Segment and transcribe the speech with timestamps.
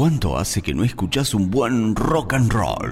[0.00, 2.90] ¿Cuánto hace que no escuchas un buen rock and roll?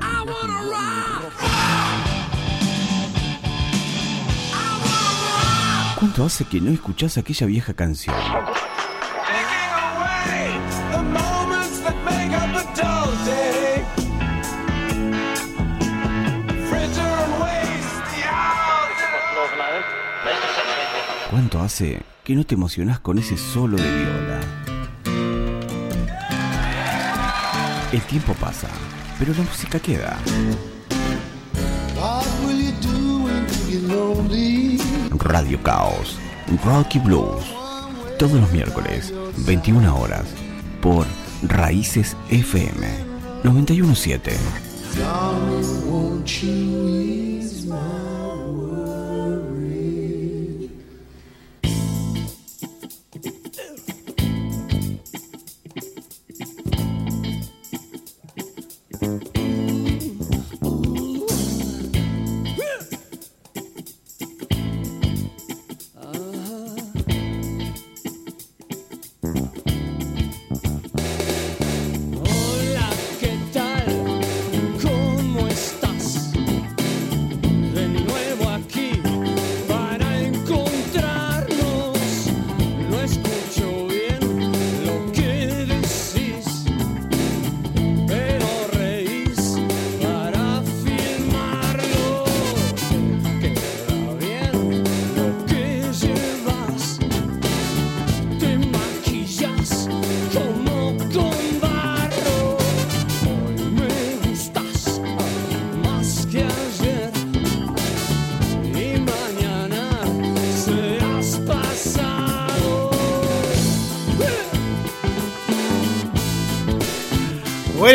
[5.99, 8.15] ¿Cuánto hace que no escuchas aquella vieja canción?
[21.31, 24.68] ¿Cuánto hace que no te emocionás con ese solo de viola?
[27.91, 28.69] El tiempo pasa,
[29.19, 30.19] pero la música queda.
[35.17, 36.19] Radio Caos,
[36.65, 37.45] Rocky Blues,
[38.19, 40.27] todos los miércoles, 21 horas,
[40.83, 41.07] por
[41.43, 42.87] Raíces FM
[43.45, 44.37] 917.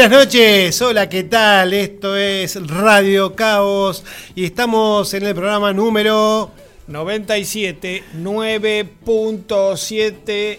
[0.03, 1.71] Buenas noches, hola, ¿qué tal?
[1.73, 4.03] Esto es Radio Caos
[4.35, 6.51] y estamos en el programa número
[6.87, 10.57] 97, 9.7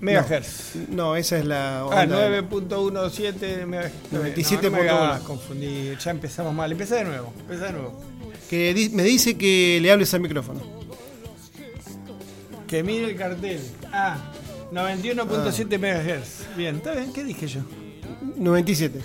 [0.00, 0.74] megahertz.
[0.88, 2.30] No, esa es la Ah, onda.
[2.30, 3.94] 9.17 megahertz.
[4.10, 5.18] 97.1.
[5.18, 6.72] No, confundir, ya empezamos mal.
[6.72, 8.00] Empecé de nuevo, empecé de nuevo.
[8.48, 10.62] que di- me dice que le hables al micrófono.
[12.66, 13.60] Que mire el cartel.
[13.92, 14.16] Ah,
[14.72, 16.46] 91.7 megahertz.
[16.56, 17.12] Bien, ¿está bien?
[17.12, 17.60] ¿Qué dije yo?
[18.36, 19.00] 97.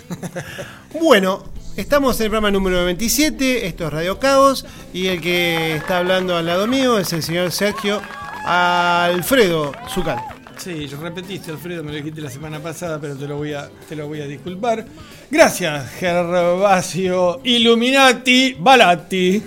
[1.00, 1.44] bueno,
[1.76, 6.36] estamos en el programa número 97, esto es Radio Caos y el que está hablando
[6.36, 8.00] al lado mío es el señor Sergio
[8.44, 10.18] Alfredo Zucal.
[10.56, 13.68] Sí, yo repetiste, Alfredo, me lo dijiste la semana pasada, pero te lo voy a,
[13.88, 14.86] te lo voy a disculpar.
[15.30, 19.42] Gracias, Gervasio Illuminati Balatti.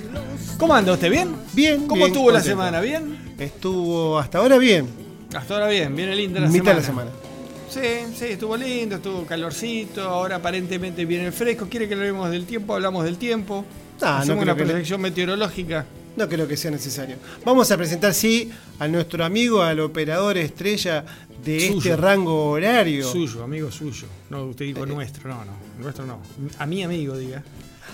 [0.59, 1.09] ¿Cómo anda usted?
[1.09, 1.33] ¿Bien?
[1.53, 2.81] Bien, ¿Cómo bien, estuvo la semana?
[2.81, 3.35] ¿Bien?
[3.39, 4.88] Estuvo hasta ahora bien,
[5.33, 6.73] Hasta ahora bien, viene linda la mitad semana.
[6.75, 7.11] de la semana.
[7.79, 11.67] Sí, sí, estuvo lindo, estuvo calorcito, ahora aparentemente viene el fresco.
[11.69, 12.73] ¿Quiere que hablemos del tiempo?
[12.73, 13.63] Hablamos del tiempo.
[14.01, 15.85] Ah, no Hacemos creo una le- proyección meteorológica.
[16.15, 17.17] No creo que sea necesario.
[17.45, 21.05] Vamos a presentar, sí, a nuestro amigo, al operador estrella
[21.45, 21.77] de Suyo.
[21.77, 23.07] este rango horario.
[23.11, 24.07] Suyo, amigo suyo.
[24.31, 25.51] No, usted dijo Eh, nuestro, no, no.
[25.79, 26.19] Nuestro no.
[26.57, 27.44] A mi amigo, diga.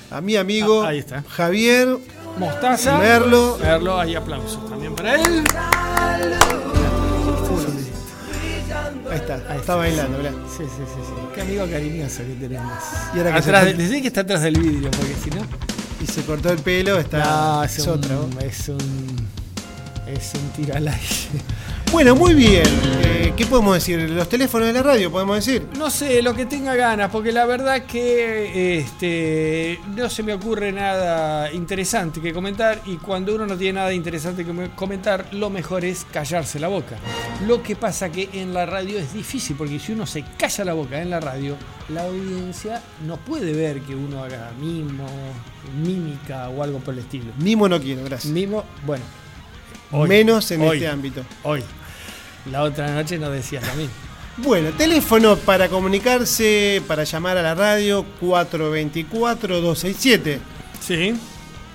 [0.10, 1.24] A mi amigo Ah, ahí está.
[1.28, 1.98] Javier
[2.38, 2.98] Mostaza.
[3.00, 3.58] Merlo.
[3.62, 5.44] Merlo, hay aplausos también para él.
[9.14, 10.32] Ahí está, está bailando, mirá.
[10.32, 11.14] Sí, sí, sí, sí.
[11.36, 12.74] Qué amigo cariñoso que tenemos.
[13.14, 15.46] Y ahora que atrás se- de, que está atrás del vidrio, porque si no.
[16.02, 17.20] Y se cortó el pelo, está.
[17.24, 18.40] No, es, es un, otra, ¿no?
[18.42, 19.28] es un.
[20.08, 21.02] Es un tiro al aire.
[21.94, 22.64] Bueno, muy bien.
[23.04, 24.00] Eh, ¿Qué podemos decir?
[24.10, 25.68] Los teléfonos de la radio, podemos decir.
[25.78, 30.72] No sé, lo que tenga ganas, porque la verdad que este, no se me ocurre
[30.72, 35.50] nada interesante que comentar y cuando uno no tiene nada interesante que me- comentar, lo
[35.52, 36.96] mejor es callarse la boca.
[37.48, 40.74] Lo que pasa que en la radio es difícil, porque si uno se calla la
[40.74, 41.56] boca en la radio,
[41.90, 45.08] la audiencia no puede ver que uno haga mimo,
[45.84, 47.32] mímica o algo por el estilo.
[47.38, 48.34] Mimo no quiero, gracias.
[48.34, 49.04] Mimo, bueno.
[49.92, 51.24] hoy, Menos en hoy, este ámbito.
[51.44, 51.64] Hoy.
[52.52, 53.94] La otra noche no decías lo mismo.
[54.38, 60.40] Bueno, teléfono para comunicarse, para llamar a la radio 424-267.
[60.80, 61.14] Sí.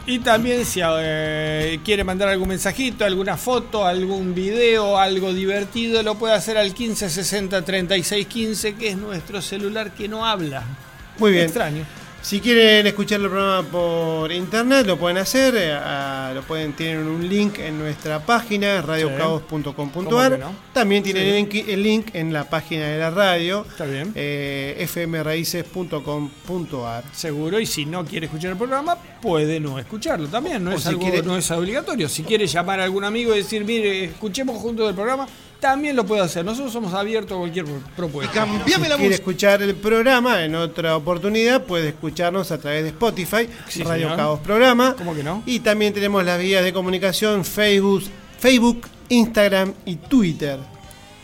[0.06, 6.16] Y también si eh, quiere mandar algún mensajito, alguna foto, algún video, algo divertido, lo
[6.16, 10.64] puede hacer al 1560 3615, que es nuestro celular que no habla.
[11.18, 11.44] Muy bien.
[11.44, 11.84] Extraño.
[12.28, 15.54] Si quieren escuchar el programa por internet, lo pueden hacer.
[15.56, 20.38] eh, lo pueden tienen un link en nuestra página, ¿Cómo radiocaos.com.ar.
[20.38, 20.52] no?
[20.74, 21.64] También tienen Sí.
[21.68, 24.12] el, link, en la página de la radio, Está bien.
[24.14, 27.04] eh, fmraices.com.ar.
[27.14, 30.62] Seguro, y si no quiere escuchar el programa, puede no escucharlo también.
[30.62, 32.10] No, O es, si algo, quiere- no es obligatorio.
[32.10, 35.26] Si quiere llamar a algún amigo y decir, mire, escuchemos juntos el programa,
[35.60, 36.44] también lo puede hacer.
[36.44, 37.64] Nosotros somos abiertos a cualquier
[37.96, 38.46] propuesta.
[38.66, 43.82] Si quiere escuchar el programa en otra oportunidad, puede escucharnos a través de Spotify, Sí,
[43.82, 44.16] Radio señor.
[44.16, 44.94] Caos Programa.
[44.96, 45.42] ¿Cómo que no?
[45.46, 48.04] Y también tenemos las vías de comunicación Facebook,
[48.38, 50.58] Facebook, Instagram y Twitter.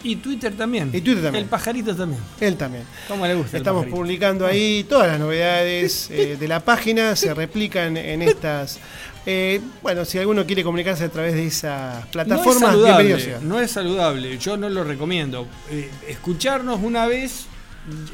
[0.03, 0.91] Y Twitter también.
[0.93, 1.45] Y Twitter también.
[1.45, 2.21] El pajarito también.
[2.39, 2.85] Él también.
[3.09, 3.57] ¿Cómo le gusta?
[3.57, 8.79] Estamos publicando ahí todas las novedades eh, de la página, se replican en estas.
[9.27, 13.19] Eh, bueno, si alguno quiere comunicarse a través de esas No es plataformas, saludable, bienvenido
[13.19, 13.39] sea.
[13.41, 15.47] no es saludable, yo no lo recomiendo.
[15.71, 17.47] Eh, escucharnos una vez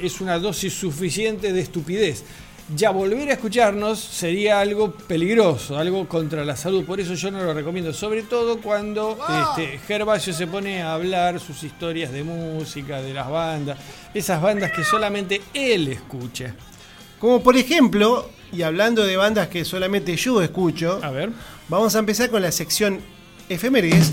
[0.00, 2.24] es una dosis suficiente de estupidez.
[2.76, 6.84] Ya volver a escucharnos sería algo peligroso, algo contra la salud.
[6.84, 11.40] Por eso yo no lo recomiendo, sobre todo cuando este, Gervasio se pone a hablar
[11.40, 13.76] sus historias de música, de las bandas,
[14.14, 16.54] esas bandas que solamente él escucha.
[17.18, 21.30] Como por ejemplo, y hablando de bandas que solamente yo escucho, A ver.
[21.68, 23.00] vamos a empezar con la sección
[23.48, 24.12] efemérides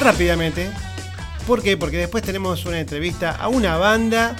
[0.00, 0.70] rápidamente.
[1.46, 1.76] ¿Por qué?
[1.76, 4.36] Porque después tenemos una entrevista a una banda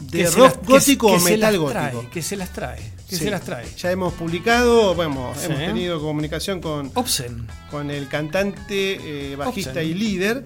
[0.00, 1.70] de rock las- gótico que o metal gótico.
[1.72, 2.78] trae, que se las trae,
[3.08, 3.24] que Sí.
[3.24, 3.66] se las trae.
[3.78, 5.46] Ya hemos publicado, bueno, Sí.
[5.46, 7.46] hemos tenido comunicación con, Obscen.
[7.70, 10.44] con el cantante, eh, bajista y líder.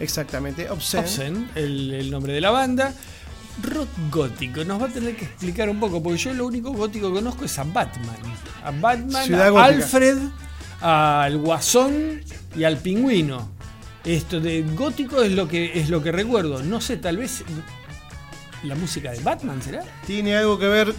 [0.00, 0.68] Exactamente.
[0.70, 2.94] Obscen, el, el nombre de la banda.
[3.62, 7.08] Rock gótico, nos va a tener que explicar un poco, porque yo lo único gótico
[7.08, 8.16] que conozco es a Batman.
[8.62, 9.74] A Batman, Ciudad a gótica.
[9.76, 10.18] Alfred,
[10.80, 12.20] al Guasón
[12.54, 13.50] y al Pingüino.
[14.04, 16.62] Esto de gótico es lo que es lo que recuerdo.
[16.62, 17.44] No sé, tal vez
[18.62, 19.82] la música de Batman será.
[20.06, 20.94] Tiene algo que ver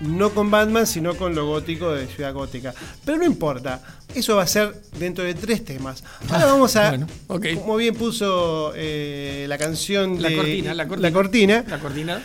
[0.00, 2.72] no con Batman, sino con lo gótico de Ciudad Gótica.
[3.04, 3.82] Pero no importa,
[4.14, 6.04] eso va a ser dentro de tres temas.
[6.30, 6.96] Ahora vamos a, Ah,
[7.28, 11.08] bueno, como bien puso eh, la canción La de cortina, la cortina.
[11.08, 12.22] la cortina, La cortina.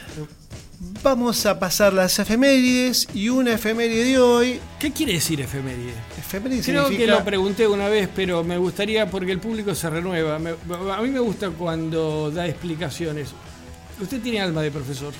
[1.01, 4.59] vamos a pasar las efemérides y una efeméride de hoy.
[4.79, 5.93] ¿Qué quiere decir efeméride?
[6.17, 10.37] Efeméride Creo que lo pregunté una vez, pero me gustaría, porque el público se renueva.
[10.39, 13.29] me- a mí me gusta cuando da explicaciones.
[14.01, 15.13] Usted tiene alma de profesor.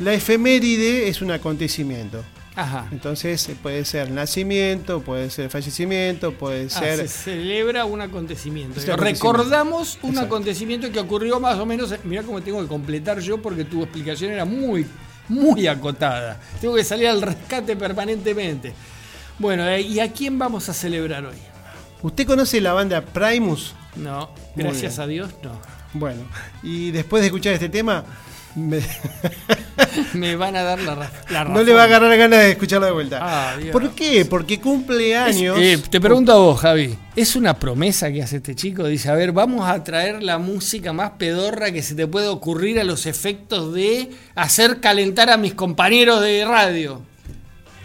[0.00, 2.22] La efeméride es un acontecimiento.
[2.56, 2.86] Ajá.
[2.92, 6.98] Entonces eh, puede ser nacimiento, puede ser fallecimiento, puede Ah, ser...
[6.98, 8.78] se celebra un acontecimiento.
[8.78, 9.32] Es un acontecimiento.
[9.32, 10.26] Recordamos un Exacto.
[10.34, 11.92] acontecimiento que ocurrió más o menos.
[12.04, 14.86] Mira cómo tengo que completar yo porque tu explicación era muy,
[15.28, 16.40] muy acotada.
[16.60, 18.72] Tengo que salir al rescate permanentemente.
[19.38, 21.36] Bueno, eh, ¿y a quién vamos a celebrar hoy?
[22.02, 23.74] ¿Usted conoce la banda Primus?
[23.96, 25.60] No, gracias a Dios, no.
[25.92, 26.22] Bueno,
[26.62, 28.04] y después de escuchar este tema,
[28.56, 28.80] me-
[30.14, 31.54] Me van a dar la, ra- la razón.
[31.54, 33.18] no le va a agarrar ganas de escucharlo de vuelta.
[33.22, 33.56] Ah.
[33.72, 34.24] ¿Por qué?
[34.24, 35.56] Porque cumple Es- años.
[35.60, 36.96] eh, te pregunto a vos, Javi.
[37.16, 38.86] ¿Es una promesa que hace este chico?
[38.86, 42.78] Dice, a ver, vamos a traer la música más pedorra que se te puede ocurrir
[42.80, 47.02] a los efectos de hacer calentar a mis compañeros de radio.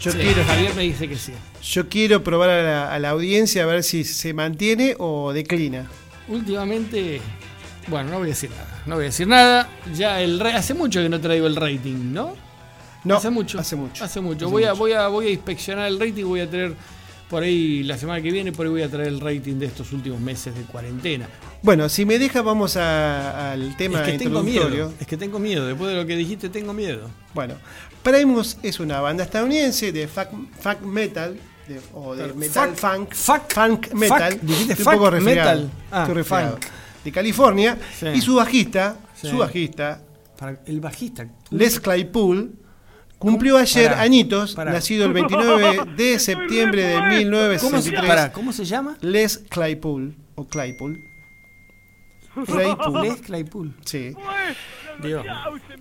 [0.00, 1.32] yo, Sí, quiero, Javier me dice que sí.
[1.62, 5.86] yo quiero probar a la, a la audiencia a ver si se mantiene o declina.
[6.28, 7.20] Últimamente,
[7.90, 8.82] bueno, no voy a decir nada.
[8.86, 9.68] No voy a decir nada.
[9.94, 12.34] Ya el hace mucho que no traigo el rating, ¿no?
[13.04, 13.58] No, hace mucho.
[13.58, 14.04] Hace mucho.
[14.04, 14.44] Hace mucho.
[14.46, 16.74] Hace voy, A, voy, a, voy a inspeccionar el rating, voy a traer
[17.30, 19.92] por ahí la semana que viene, por ahí voy a traer el rating de estos
[19.92, 21.26] últimos meses de cuarentena.
[21.62, 24.92] Bueno, si me deja, vamos a- al tema es que tengo miedo.
[25.00, 25.66] Es que tengo miedo.
[25.66, 27.08] Después de lo que dijiste, tengo miedo.
[27.32, 27.54] Bueno,
[28.02, 30.28] Primus es una banda estadounidense de funk,
[30.60, 31.38] funk metal.
[31.68, 34.32] de- o de metal fuck- funk, fuck- funk metal.
[34.32, 35.70] fuck, dijiste poco resfriado, metal.
[35.92, 36.64] Ah, estoy funk.
[37.04, 37.78] De California.
[37.98, 38.06] Sí.
[38.14, 39.28] Y su bajista, Sí.
[39.28, 40.02] su bajista,
[40.38, 41.26] Para el bajista.
[41.50, 42.54] Les Claypool,
[43.18, 44.72] cumplió ayer Pará, añitos, pará.
[44.72, 48.30] nacido el 29 de septiembre de ¿Cómo se, 1963.
[48.30, 48.96] ¿Cómo se llama?
[49.02, 50.98] Les Claypool, o Claypool.
[52.46, 53.02] Claypool.
[53.02, 53.74] Les Claypool.
[53.84, 54.14] Sí.
[55.02, 55.24] Dios.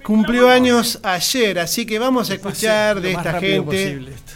[0.04, 3.62] Cumplió años ayer, así que vamos a escuchar de esta gente.
[3.62, 4.34] posible esto.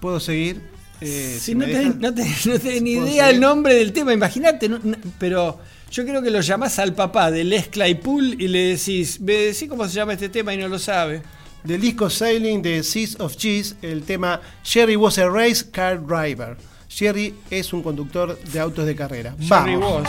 [0.00, 0.62] ¿Puedo seguir?
[1.00, 2.00] Eh, Sí, si no, tenés, dejan.
[2.00, 3.34] no tenés- no tenés ni ¿Puedo idea seguir?
[3.34, 5.58] el nombre del tema, imagínate, no- no- pero
[5.90, 9.68] yo creo que lo llamás al papá de Les Claypool y le decís, me decís
[9.68, 11.22] cómo se llama este tema y no lo sabe.
[11.64, 16.56] Del disco Sailing de Seas of Cheese, el tema Jerry was a race car driver.
[16.88, 19.34] Jerry es un conductor de autos de carrera.
[19.38, 20.02] Jerry Vamos.
[20.02, 20.08] Woss.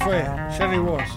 [0.00, 0.24] Fue,
[0.56, 1.08] Jerry Woss.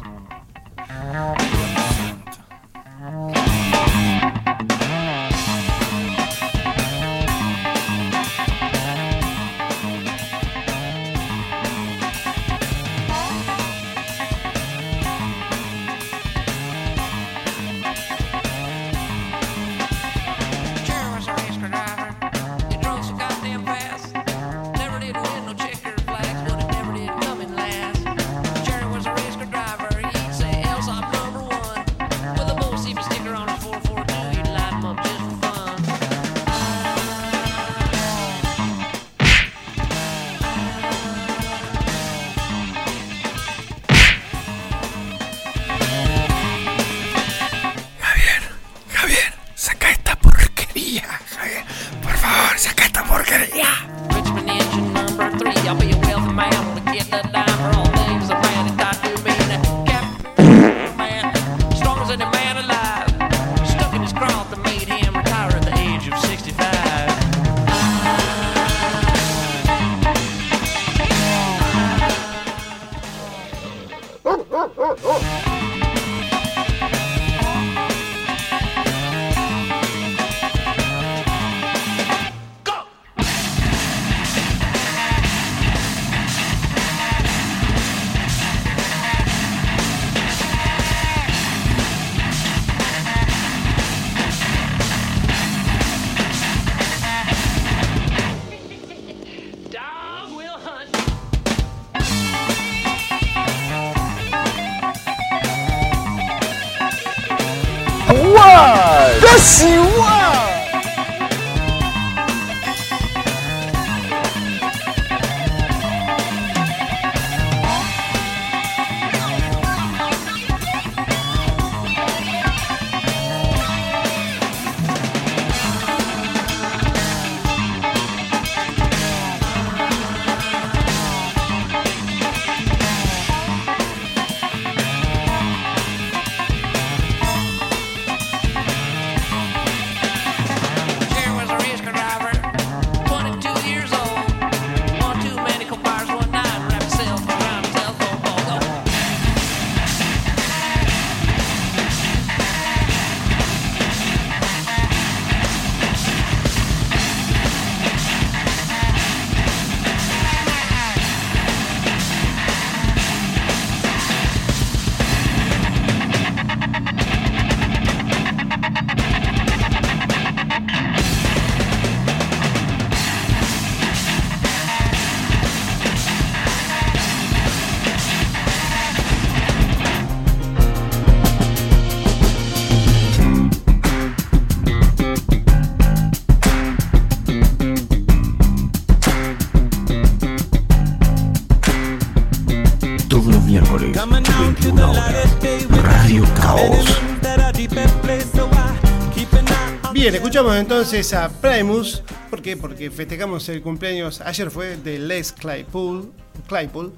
[200.07, 202.01] Bien, escuchamos entonces a Primus.
[202.29, 202.55] ¿Por qué?
[202.55, 206.13] Porque festejamos el cumpleaños, ayer fue de Les Claypool,
[206.47, 206.93] Claypool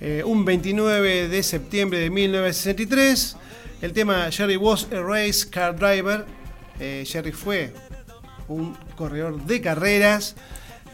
[0.00, 3.36] eh, un 29 de septiembre de 1963.
[3.82, 6.26] El tema Jerry was a race car driver.
[6.80, 7.72] Eh, Jerry fue
[8.48, 10.34] un corredor de carreras.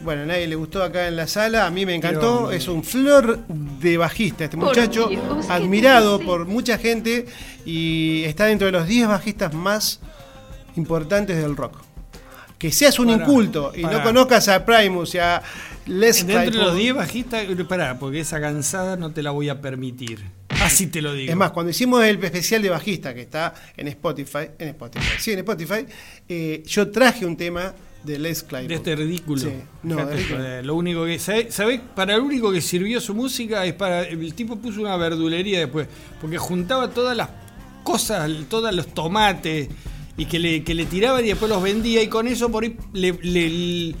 [0.01, 2.51] Bueno, a nadie le gustó acá en la sala, a mí me encantó.
[2.51, 7.25] Es un flor de bajista este Por muchacho, Dios, ¿qué admirado por mucha gente
[7.65, 10.01] y está dentro de los 10 bajistas más
[10.75, 11.77] importantes del rock.
[12.57, 15.41] Que seas un Pará, inculto y no conozcas a Primus y a
[15.87, 16.77] Les Dentro de los Claypool.
[16.79, 20.23] 10 bajistas, pará, porque esa cansada no te la voy a permitir.
[20.61, 21.31] Así te lo digo.
[21.31, 25.31] Es más, cuando hicimos el especial de bajista que está en Spotify, en Spotify, sí,
[25.31, 25.85] en Spotify,
[26.29, 27.73] eh, yo traje un tema
[28.03, 28.67] de Les Claypool.
[28.69, 29.41] de este ridículo.
[29.41, 30.45] Sí, no, Fíjate, de ridículo.
[30.45, 31.17] eh, Lo único que.
[31.17, 31.55] ¿Sabés?
[31.55, 31.81] sabés?
[31.95, 34.03] Para lo único que sirvió su música es para.
[34.03, 35.87] El tipo puso una verdulería después.
[36.21, 37.29] Porque juntaba todas las
[37.83, 39.67] cosas, todos los tomates.
[40.17, 42.01] Y que le, que le tiraban y después los vendía.
[42.03, 43.13] Y con eso por ahí le.
[43.21, 43.95] le-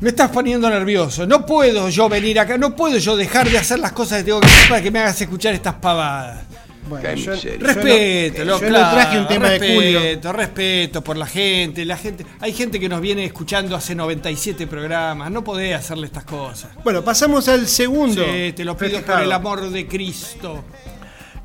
[0.00, 1.26] me estás poniendo nervioso.
[1.26, 2.56] No puedo yo venir acá.
[2.56, 4.98] No puedo yo dejar de hacer las cosas que tengo que hacer para que me
[5.00, 6.44] hagas escuchar estas pavadas.
[6.88, 10.32] Bueno, yo, yo no- Respeto, lo- yo no claro, traje un tema respeto, de Julio.
[10.32, 15.30] respeto por la gente, la gente, hay gente que nos viene escuchando hace 97 programas,
[15.30, 16.70] no podés hacerle estas cosas.
[16.82, 18.24] Bueno, pasamos al segundo.
[18.24, 20.64] Sí, te lo pido por el amor de Cristo.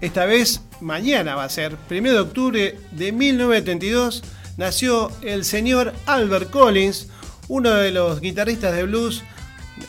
[0.06, 4.22] Esta vez, mañana va a ser, 1 de octubre de 1932,
[4.56, 7.08] nació el señor Albert Collins,
[7.48, 9.24] uno de los guitarristas de blues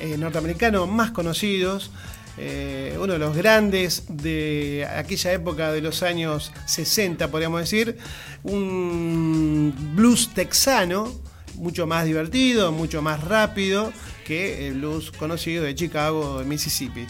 [0.00, 1.90] eh, norteamericanos más conocidos,
[2.38, 7.99] eh, uno de los grandes de aquella época de los años 60, podríamos decir,
[8.42, 11.12] un blues texano,
[11.56, 13.92] mucho más divertido, mucho más rápido
[14.25, 17.06] que el blues conocido de Chicago, de Mississippi.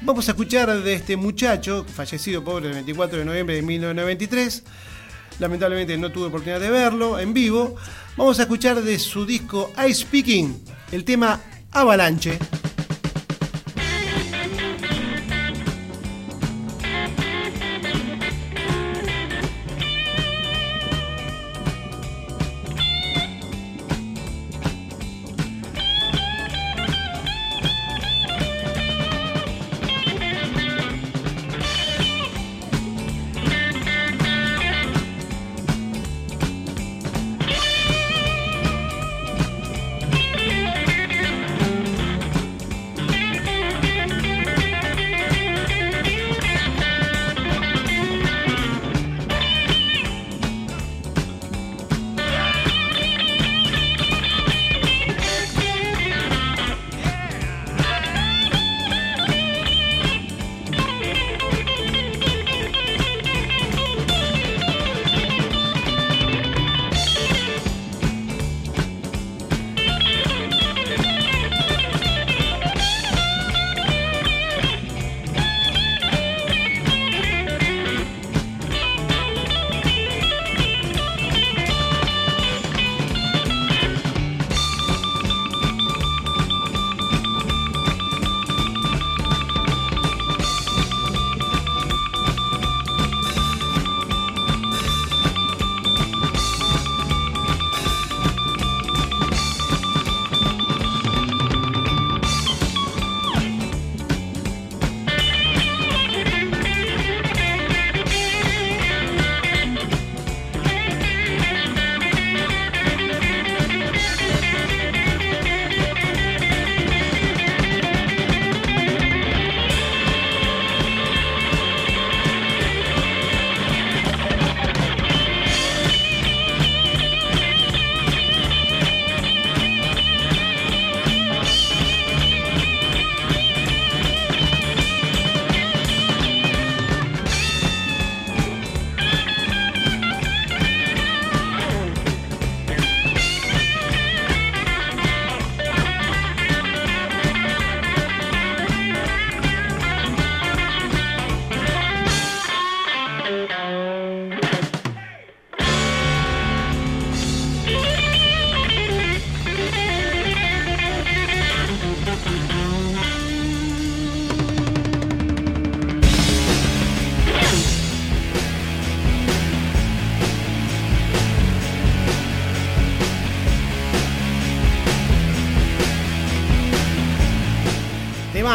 [0.00, 4.62] Vamos a escuchar de este muchacho, fallecido pobre el 24 de noviembre de 1993.
[5.40, 7.74] Lamentablemente no tuve oportunidad de verlo en vivo.
[8.16, 10.62] Vamos a escuchar de su disco Ice Speaking
[10.92, 11.40] el tema
[11.72, 12.38] Avalanche.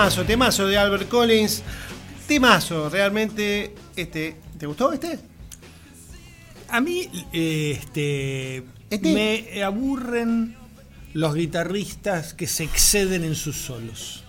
[0.04, 1.64] Temazo, temazo de Albert Collins.
[2.28, 3.74] Temazo, realmente.
[3.96, 5.18] Este, ¿Te gustó este?
[6.68, 10.58] A mí este, Este- me aburren
[11.14, 14.26] los guitarristas que se exceden en sus solos.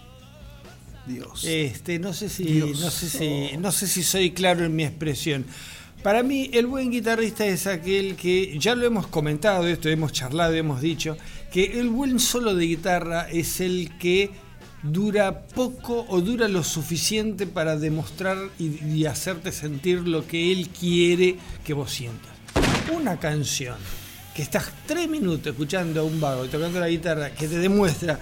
[1.09, 1.43] Dios.
[1.43, 2.79] Este, no sé si, Dios.
[2.79, 5.45] no sé si, no sé si soy claro en mi expresión.
[6.05, 10.55] Para mí, el buen guitarrista es aquel que, ya lo hemos comentado esto, hemos charlado,
[10.55, 11.17] hemos dicho,
[11.51, 14.44] que el buen solo de guitarra es el que
[14.85, 20.69] dura poco o dura lo suficiente para demostrar y, y hacerte sentir lo que él
[20.69, 22.33] quiere que vos sientas.
[22.95, 23.77] Una canción
[24.35, 28.19] que estás tres minutos escuchando a un vago y tocando la guitarra que te demuestra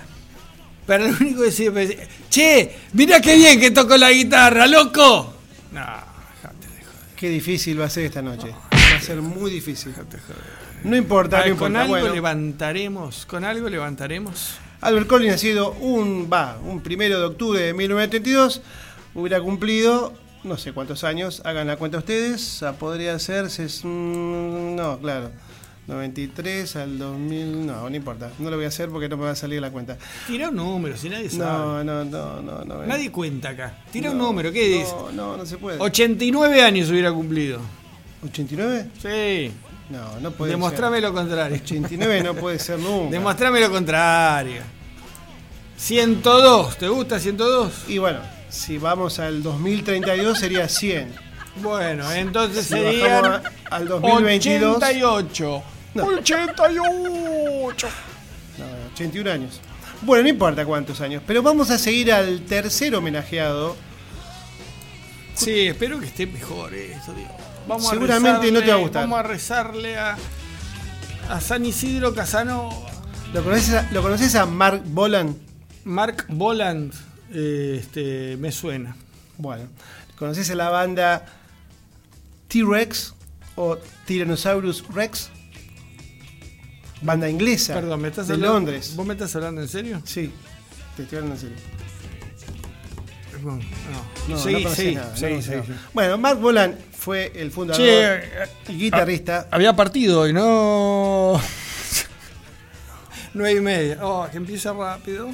[0.87, 1.97] pero lo único que sirve es,
[2.29, 5.35] che, mira qué bien que toco la guitarra, loco.
[5.71, 7.17] No, dejate de joder.
[7.17, 8.49] Qué difícil va a ser esta noche.
[8.51, 9.95] Va a ser muy difícil.
[10.85, 11.81] No importa, no Ay, con importa.
[11.83, 14.55] algo Bueno, levantaremos, con algo levantaremos.
[14.83, 18.61] Albert Collins ha sido un, va, un primero de octubre de 1932.
[19.15, 20.13] Hubiera cumplido
[20.45, 21.41] no sé cuántos años.
[21.45, 22.65] Hagan la cuenta ustedes.
[22.79, 23.47] Podría ser.
[23.47, 25.31] ses- mm, no, claro.
[25.87, 27.67] 93 al 2000.
[27.67, 28.31] No, no importa.
[28.39, 29.97] No lo voy a hacer porque no me va a salir la cuenta.
[30.27, 31.85] Tira un número, si nadie sabe.
[31.85, 32.65] No, no, no, no.
[32.65, 33.79] no Nadie cuenta acá.
[33.93, 34.93] Tira un no, número, ¿qué dice?
[34.93, 35.79] No, no, no se puede.
[35.81, 37.61] 89 años hubiera cumplido.
[38.25, 38.87] ¿89?
[39.01, 39.53] Sí.
[39.93, 41.05] No, no puede Demostrame ser.
[41.05, 41.57] lo contrario.
[41.63, 43.11] 89 no puede ser nunca.
[43.11, 44.63] Demostrame lo contrario.
[45.77, 47.73] 102, ¿te gusta 102?
[47.89, 51.13] Y bueno, si vamos al 2032 sería 100.
[51.57, 54.77] Bueno, entonces Si serían bajamos a- al 2022.
[54.77, 55.63] 88.
[55.95, 56.05] No.
[56.07, 57.89] 88.
[58.59, 59.61] No, 81 años.
[60.03, 63.77] Bueno, no importa cuántos años, pero vamos a seguir al tercer homenajeado.
[65.35, 67.31] Sí, espero que esté mejor eso, digo.
[67.69, 69.03] Vamos a Seguramente no te va a gustar.
[69.03, 70.17] Vamos a rezarle a,
[71.29, 72.75] a San Isidro Casanova.
[73.33, 75.37] ¿Lo conoces a, ¿lo conoces a Mark Bolan?
[75.85, 76.93] Mark Boland,
[77.33, 78.95] eh, este, me suena.
[79.39, 79.65] Bueno,
[80.17, 81.25] ¿conoces a la banda
[82.49, 83.15] T-Rex
[83.57, 85.31] o Tyrannosaurus Rex?
[87.01, 88.55] Banda inglesa Perdón, ¿me estás de hablando?
[88.55, 88.93] Londres.
[88.95, 90.01] ¿Vos me estás hablando en serio?
[90.05, 90.31] Sí,
[90.97, 91.57] te estoy hablando en serio.
[93.45, 93.59] No.
[94.29, 95.73] No, sí, no sí, nada, no sí, sí, sí.
[95.93, 98.23] Bueno, Mark Bolan fue el fundador Che,
[98.73, 99.49] y guitarrista.
[99.51, 101.41] había partido hoy, ¿no?
[103.35, 103.99] Nueve y media.
[104.03, 105.29] Oh, que empieza rápido.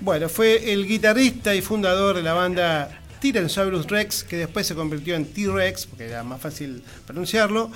[0.00, 5.14] Bueno, fue el guitarrista y fundador de la banda Tyrannosaurus Rex, que después se convirtió
[5.16, 7.70] en T-Rex, porque era más fácil pronunciarlo.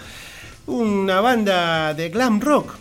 [0.66, 2.74] Una banda de glam rock,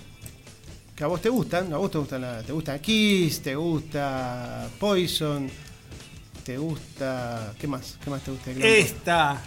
[0.96, 4.68] que a vos te gustan, a vos te gustan, la- te gusta Kiss, te gusta
[4.78, 5.50] Poison,
[6.49, 7.53] te gusta...
[7.59, 7.99] ¿Qué más?
[8.03, 8.79] ¿Qué más te gusta de?
[8.79, 9.39] Esta.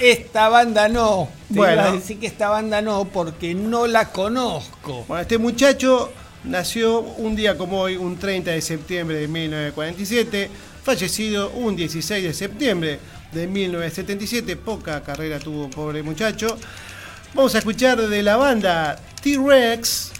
[0.00, 1.28] Esta banda no.
[1.46, 1.74] Te Bueno.
[1.74, 5.04] iba a decir que esta banda no porque no la conozco.
[5.06, 6.10] Bueno, este muchacho
[6.42, 10.50] nació un día como hoy, un 30 de septiembre de 1947,
[10.82, 12.98] fallecido un 16 de septiembre
[13.30, 14.56] de 1977.
[14.56, 16.58] Poca carrera tuvo, pobre muchacho.
[17.32, 20.10] Vamos a escuchar de la banda T-Rex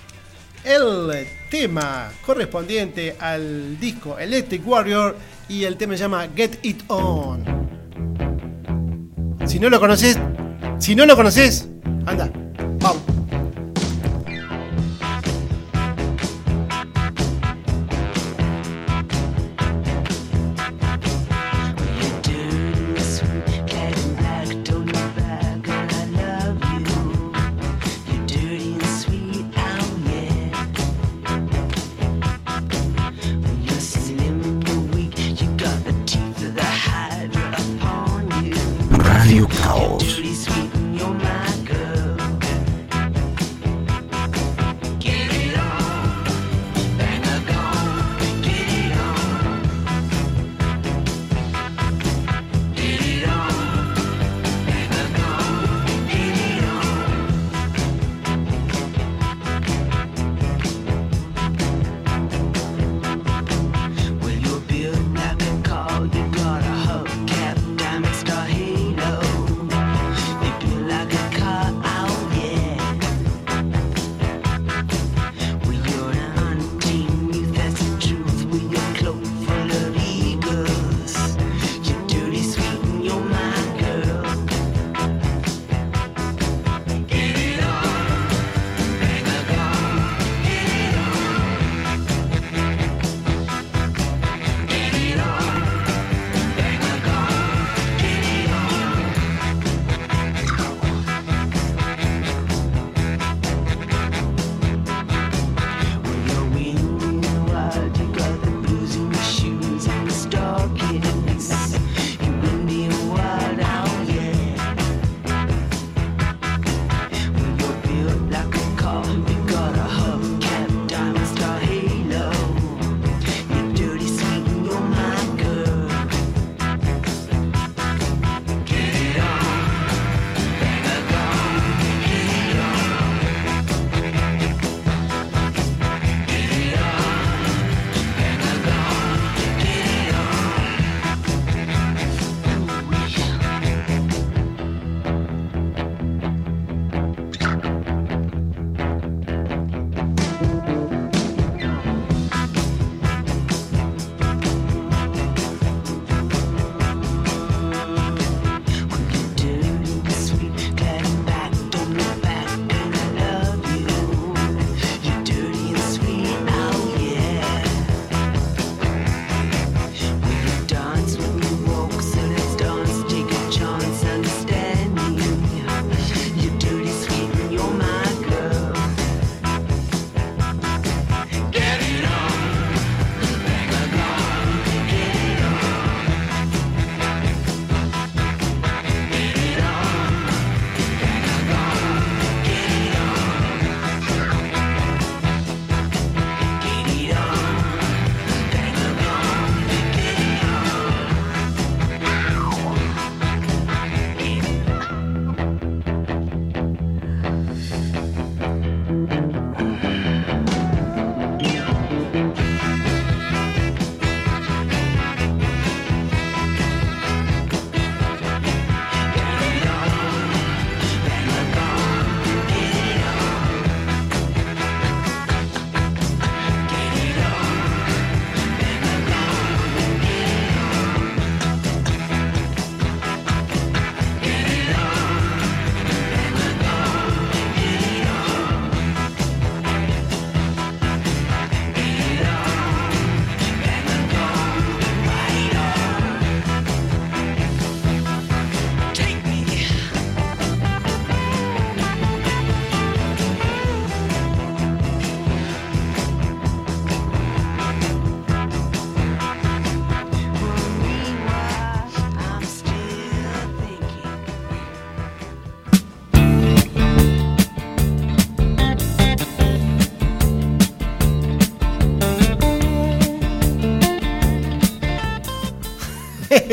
[0.65, 5.17] el tema correspondiente al disco Electric Warrior
[5.53, 7.45] y el tema se llama Get It On.
[9.45, 10.19] Si no lo conoces,
[10.79, 11.69] si no lo conoces,
[12.07, 12.33] anda,
[12.81, 13.12] vamos.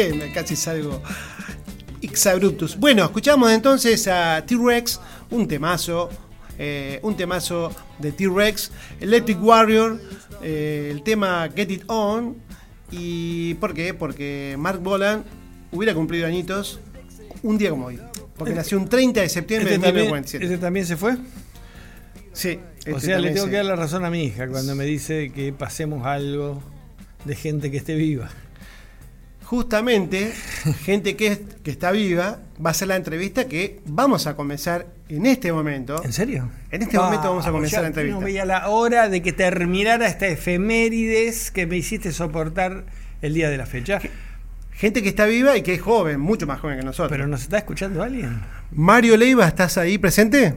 [0.16, 1.02] Me casi salgo
[2.02, 2.78] exabruptus.
[2.78, 5.00] Bueno, escuchamos entonces a T-Rex,
[5.32, 6.10] un temazo,
[6.58, 10.00] eh, un temazo de T-Rex, Electric Warrior,
[10.42, 12.38] eh, el tema Get It On.
[12.92, 13.94] ¿Y por qué?
[13.94, 15.24] Porque Mark Bolan
[15.72, 16.80] hubiera cumplido añitos
[17.44, 18.00] un día como hoy.
[18.38, 20.46] Porque nació un 30 de septiembre ¿Este de también, 1947.
[20.46, 21.18] este también se fue?
[22.32, 22.58] Sí,
[22.88, 23.52] O este sea, le tengo sí.
[23.52, 26.64] que dar la razón a mi hija cuando me dice que pasemos algo
[27.26, 28.30] de gente que esté viva.
[29.50, 30.32] Justamente,
[30.86, 34.86] gente que, es- que está viva va a ser la entrevista que vamos a comenzar
[35.10, 36.04] en este momento.
[36.06, 36.52] ¿En serio?
[36.70, 38.20] En este momento vamos a comenzar ya la entrevista.
[38.20, 42.86] No veía la hora de que terminara esta efemérides que me hiciste soportar
[43.24, 44.00] el día de la fecha.
[44.72, 47.10] Gente que está viva y que es joven, mucho más joven que nosotros.
[47.10, 48.42] Pero nos está escuchando alguien.
[48.72, 50.54] Mario Leiva, ¿estás ahí presente?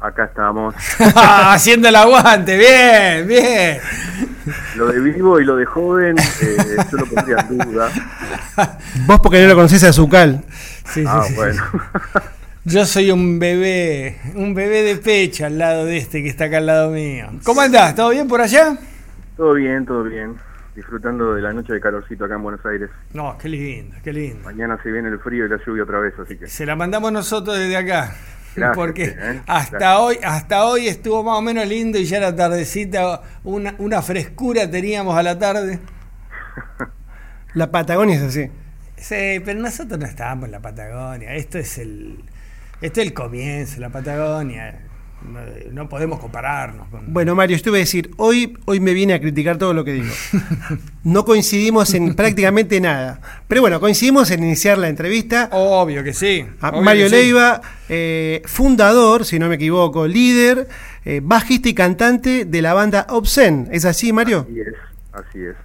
[0.00, 0.74] Acá estamos.
[1.16, 3.78] Haciendo el aguante, bien, bien.
[4.76, 6.56] Lo de vivo y lo de joven, eh,
[6.90, 7.90] yo lo pondría en duda.
[9.06, 10.44] Vos porque no lo conocés a Zucal.
[10.86, 11.34] Sí, sí, Ah, sí.
[11.34, 11.62] bueno.
[12.64, 16.58] Yo soy un bebé, un bebé de pecho al lado de este que está acá
[16.58, 17.26] al lado mío.
[17.42, 17.94] ¿Cómo andás?
[17.94, 18.76] ¿Todo bien por allá?
[19.36, 20.36] todo bien, todo bien.
[20.76, 22.88] Disfrutando de la noche de calorcito acá en Buenos Aires.
[23.14, 24.44] No, qué lindo, qué lindo.
[24.44, 26.46] Mañana se viene el frío y la lluvia otra vez, así que.
[26.46, 28.14] Se la mandamos nosotros desde acá.
[28.54, 30.00] Gracias, porque eh, hasta gracias.
[30.00, 34.70] hoy, hasta hoy estuvo más o menos lindo y ya la tardecita, una, una frescura
[34.70, 35.78] teníamos a la tarde.
[37.54, 38.50] La Patagonia es así.
[38.96, 41.34] Sí, pero nosotros no estábamos en la Patagonia.
[41.34, 42.24] Esto es el,
[42.80, 44.87] esto es el comienzo, la Patagonia.
[45.22, 45.40] No,
[45.72, 46.88] no podemos compararnos.
[46.88, 49.74] con- Bueno, Mario, yo te voy a decir, hoy, hoy me viene a criticar todo
[49.74, 50.06] lo que digo.
[51.04, 53.20] No coincidimos en prácticamente nada.
[53.48, 55.48] Pero bueno, coincidimos en iniciar la entrevista.
[55.52, 56.44] Obvio que sí.
[56.60, 57.16] A obvio Mario que sí.
[57.16, 60.68] Leiva, eh, fundador, si no me equivoco, líder,
[61.06, 63.68] eh, bajista y cantante de la banda Obscene.
[63.72, 64.46] ¿Es así, Mario?
[64.48, 64.74] Así es,
[65.12, 65.56] así es.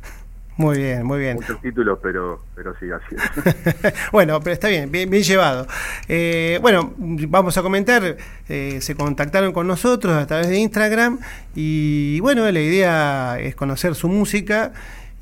[0.56, 1.38] Muy bien, muy bien.
[1.38, 3.94] Muchos títulos, pero, pero sí, así es.
[4.12, 5.68] bueno, pero está bien, bien, bien llevado.
[6.08, 8.18] Eh, bueno, vamos a comentar,
[8.50, 11.20] eh, se contactaron con nosotros a través de Instagram
[11.56, 14.74] y bueno, la idea es conocer su música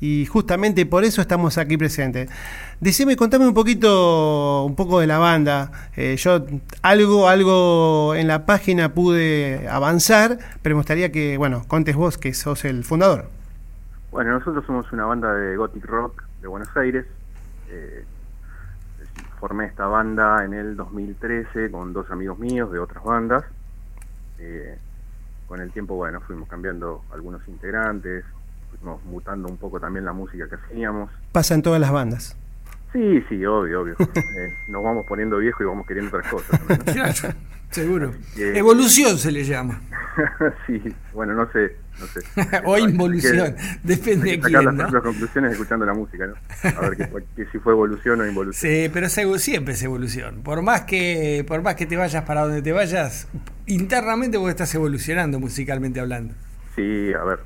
[0.02, 2.28] y justamente por eso estamos aquí presentes.
[2.80, 5.70] Decime, contame un poquito, un poco de la banda.
[5.96, 6.44] Eh, yo
[6.82, 12.34] algo, algo en la página pude avanzar, pero me gustaría que, bueno, contes vos que
[12.34, 13.30] sos el fundador.
[14.12, 17.06] Bueno, nosotros somos una banda de gothic rock de Buenos Aires.
[17.70, 18.04] Eh,
[19.40, 23.42] formé esta banda en el 2013 con dos amigos míos de otras bandas.
[24.38, 24.78] Eh,
[25.48, 28.24] con el tiempo, bueno, fuimos cambiando algunos integrantes,
[28.70, 31.10] fuimos mutando un poco también la música que hacíamos.
[31.32, 32.36] Pasa en todas las bandas.
[32.92, 33.96] Sí, sí, obvio, obvio.
[34.14, 36.60] Eh, nos vamos poniendo viejos y vamos queriendo otras cosas.
[36.68, 36.76] ¿no?
[36.92, 37.34] Claro,
[37.70, 38.12] seguro.
[38.36, 39.80] que- Evolución se le llama.
[40.66, 40.82] sí,
[41.14, 42.20] bueno, no sé, no sé.
[42.64, 43.56] o que- involución.
[43.82, 45.02] Depende de que sacar quién, las ¿no?
[45.02, 46.34] conclusiones escuchando la música, ¿no?
[46.78, 48.72] A ver que, que si fue evolución o involución.
[48.72, 50.42] Sí, pero siempre es evolución.
[50.42, 53.28] Por más que por más que te vayas para donde te vayas,
[53.66, 56.34] internamente vos estás evolucionando musicalmente hablando.
[56.76, 57.40] Sí, a ver.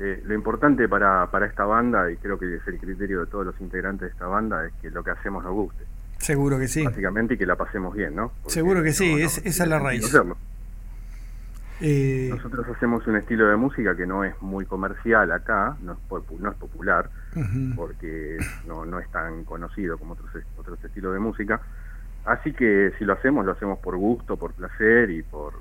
[0.00, 3.46] eh, lo importante para, para esta banda, y creo que es el criterio de todos
[3.46, 5.84] los integrantes de esta banda, es que lo que hacemos nos guste,
[6.18, 6.82] Seguro que sí.
[6.84, 8.32] básicamente, y que la pasemos bien, ¿no?
[8.42, 10.04] Porque Seguro que sí, no- no es- esa es la raíz.
[10.04, 10.36] hacerlo.
[11.84, 15.98] Eh, Nosotros hacemos un estilo de música que no es muy comercial acá, no es,
[16.08, 17.10] popu- no es popular,
[17.74, 18.36] porque
[18.68, 21.60] no, no es tan conocido como otros, otros estilos de música.
[22.24, 25.54] Así que si lo hacemos, lo hacemos por gusto, por placer y por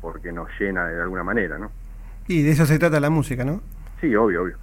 [0.00, 1.70] porque nos llena de alguna manera, ¿no?
[2.26, 3.60] Y de eso se trata la música, ¿no?
[4.00, 4.56] Sí, obvio, obvio.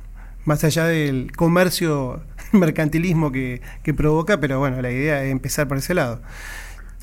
[0.45, 5.77] más allá del comercio, mercantilismo que, que provoca, pero bueno, la idea es empezar por
[5.77, 6.21] ese lado.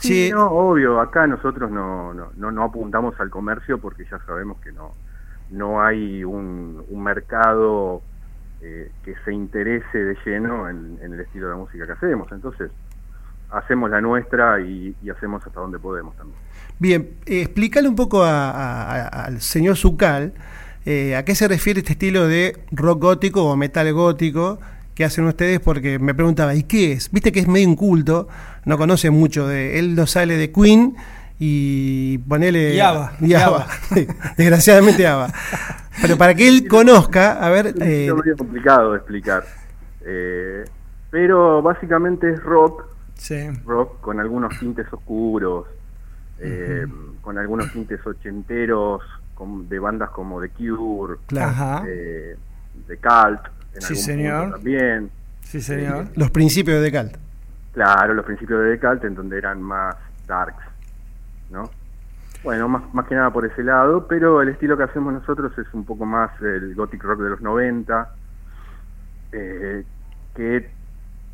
[0.08, 4.58] Sí, no, obvio, acá nosotros no, no, no, no apuntamos al comercio porque ya sabemos
[4.60, 4.92] que no,
[5.50, 8.02] no hay un, un mercado
[8.60, 12.30] eh, que se interese de lleno en, en el estilo de música que hacemos.
[12.32, 12.70] Entonces,
[13.50, 16.38] hacemos la nuestra y, y hacemos hasta donde podemos también.
[16.78, 20.32] Bien, eh, explícale un poco a- a- a- al señor Zucal
[20.86, 24.58] eh, a qué se refiere este estilo de rock gótico o metal gótico
[24.94, 27.10] que hacen ustedes, porque me preguntaba, ¿y qué es?
[27.10, 28.28] Viste que es medio inculto,
[28.64, 29.78] no conoce mucho de.
[29.78, 30.96] Él no sale de Queen
[31.38, 32.74] y ponele.
[32.74, 33.56] Y ABBA, y y ABBA.
[33.62, 33.66] ABBA.
[33.94, 35.32] Sí, Desgraciadamente ABBA.
[36.02, 37.68] Pero para que él conozca, a ver.
[37.68, 39.44] Es eh, estilo medio complicado de explicar.
[40.06, 40.64] Eh,
[41.10, 43.36] pero básicamente es rock, sí.
[43.64, 45.66] rock con algunos tintes oscuros,
[46.40, 46.84] eh,
[47.22, 49.00] con algunos tintes ochenteros,
[49.34, 52.36] con- de bandas como The Cure, claro, eh,
[52.88, 53.40] The Cult,
[53.74, 54.50] en Sí, algún señor.
[54.50, 55.10] también.
[55.42, 56.08] Sí, señor.
[56.16, 57.16] los principios de Calt.
[57.74, 60.64] Claro, los principios de Cult, en donde eran más darks,
[61.50, 61.70] ¿no?
[62.42, 65.66] Bueno, más, más que nada por ese lado, pero el estilo que hacemos nosotros es
[65.72, 68.14] un poco más el gothic rock de los 90,
[69.32, 69.84] eh,
[70.34, 70.70] que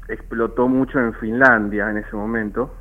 [0.08, 2.74] explotó mucho en Finlandia en ese momento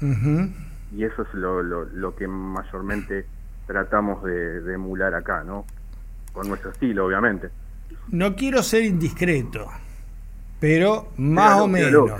[0.00, 3.26] y eso es lo, lo, lo que mayormente
[3.66, 5.64] tratamos de, de emular acá, ¿no?
[6.32, 7.50] Con nuestro estilo, obviamente.
[8.08, 9.66] No quiero ser indiscreto,
[10.60, 12.10] pero más o menos.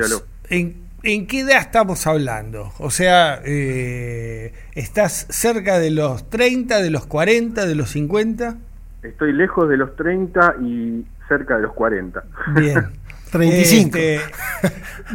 [0.49, 2.73] ¿en, en qué edad estamos hablando?
[2.79, 8.57] O sea, eh, ¿estás cerca de los 30, de los 40, de los 50?
[9.03, 12.25] Estoy lejos de los 30 y cerca de los 40.
[12.57, 12.87] Bien.
[13.31, 13.97] 35.
[13.97, 14.21] Este,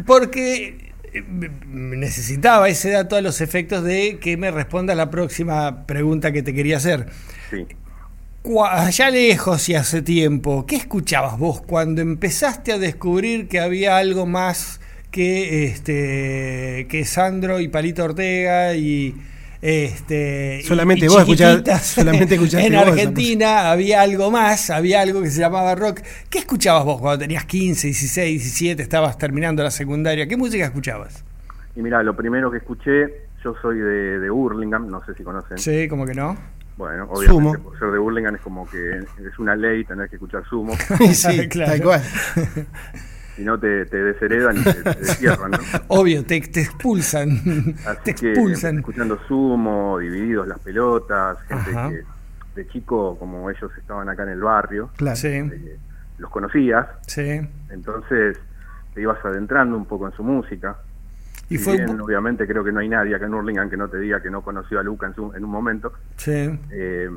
[0.05, 1.23] porque eh,
[1.67, 6.53] necesitaba ese dato a los efectos de que me responda la próxima pregunta que te
[6.53, 7.07] quería hacer.
[7.49, 7.67] Sí.
[8.69, 14.25] Allá lejos y hace tiempo, ¿qué escuchabas vos cuando empezaste a descubrir que había algo
[14.25, 14.80] más
[15.11, 19.13] que este que Sandro y Palito Ortega y
[19.61, 25.21] este Solamente y vos escuchás- solamente escuchaste en vos Argentina había algo más, había algo
[25.21, 25.99] que se llamaba rock.
[26.29, 30.25] ¿Qué escuchabas vos cuando tenías 15, 16, 17, estabas terminando la secundaria?
[30.27, 31.23] ¿Qué música escuchabas?
[31.75, 33.05] Y mira, lo primero que escuché,
[33.43, 35.57] yo soy de, de Burlingame, no sé si conocen.
[35.59, 36.35] Sí, como que no.
[36.77, 37.53] Bueno, obviamente Sumo.
[37.63, 40.73] por ser de Burlingame es como que es una ley tener que escuchar sumo.
[41.13, 41.71] sí, Claro.
[41.71, 42.01] tal cual.
[43.35, 45.57] Si no te, te desheredan y te, te destierran, ¿no?
[45.87, 47.29] Obvio, te, te expulsan.
[47.85, 48.77] Así te que expulsan.
[48.79, 51.89] escuchando sumo, divididos las pelotas, gente Ajá.
[51.89, 52.03] que
[52.55, 55.15] de chico, como ellos estaban acá en el barrio, Claro.
[55.15, 55.77] Sí, eh,
[56.17, 57.41] los conocías, sí.
[57.69, 58.37] entonces
[58.93, 60.75] te ibas adentrando un poco en su música.
[61.49, 63.87] Y Si fue bien, obviamente creo que no hay nadie acá en Hurlingham que no
[63.89, 65.93] te diga que no conoció a Luca en, su- en un momento.
[66.17, 66.59] Sí.
[66.71, 67.09] Eh,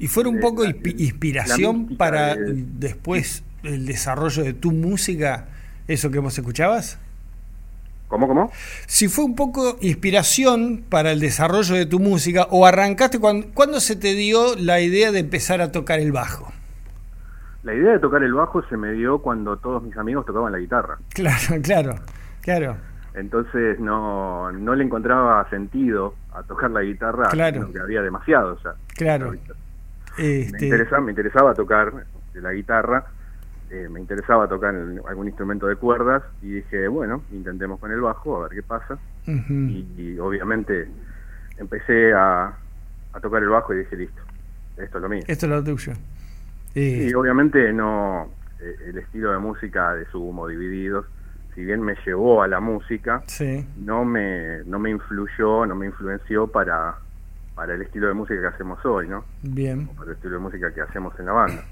[0.00, 5.46] Y fueron un Eh, poco la- inspiración para de- después el desarrollo de tu música,
[5.88, 6.98] eso que vos escuchabas.
[8.08, 8.50] ¿Cómo, cómo?
[8.86, 13.80] Si fue un poco inspiración para el desarrollo de tu música o arrancaste cuando, ¿cuándo
[13.80, 16.50] se te dio la idea de empezar a tocar el bajo?
[17.64, 20.58] La idea de tocar el bajo se me dio cuando todos mis amigos tocaban la
[20.58, 20.98] guitarra.
[21.12, 21.94] Claro, claro,
[22.40, 22.76] claro.
[23.14, 27.70] Entonces no, no le encontraba sentido a tocar la guitarra, Claro.
[27.72, 28.56] que había demasiado.
[28.94, 29.32] Claro.
[30.16, 31.92] Me, Este, interesa- me interesaba tocar
[32.34, 33.06] la guitarra,
[33.70, 38.00] eh, me interesaba tocar el- algún instrumento de cuerdas y dije, bueno, intentemos con el
[38.00, 38.98] bajo, a ver qué pasa.
[39.70, 40.88] Y, y obviamente
[41.58, 42.46] empecé a,
[43.12, 44.20] a tocar el bajo y dije, listo,
[44.76, 45.22] esto es lo mío.
[45.26, 45.92] Esto es lo tuyo.
[46.74, 51.06] Eh, Y obviamente no eh, el estilo de música de Sumo Divididos,
[51.54, 55.86] si bien me llevó a la música, sí, no me, no me influyó, no me
[55.86, 56.94] influenció para,
[57.56, 59.24] para el estilo de música que hacemos hoy, ¿no?
[59.42, 59.88] bien.
[59.90, 61.64] O para el estilo de música que hacemos en la banda.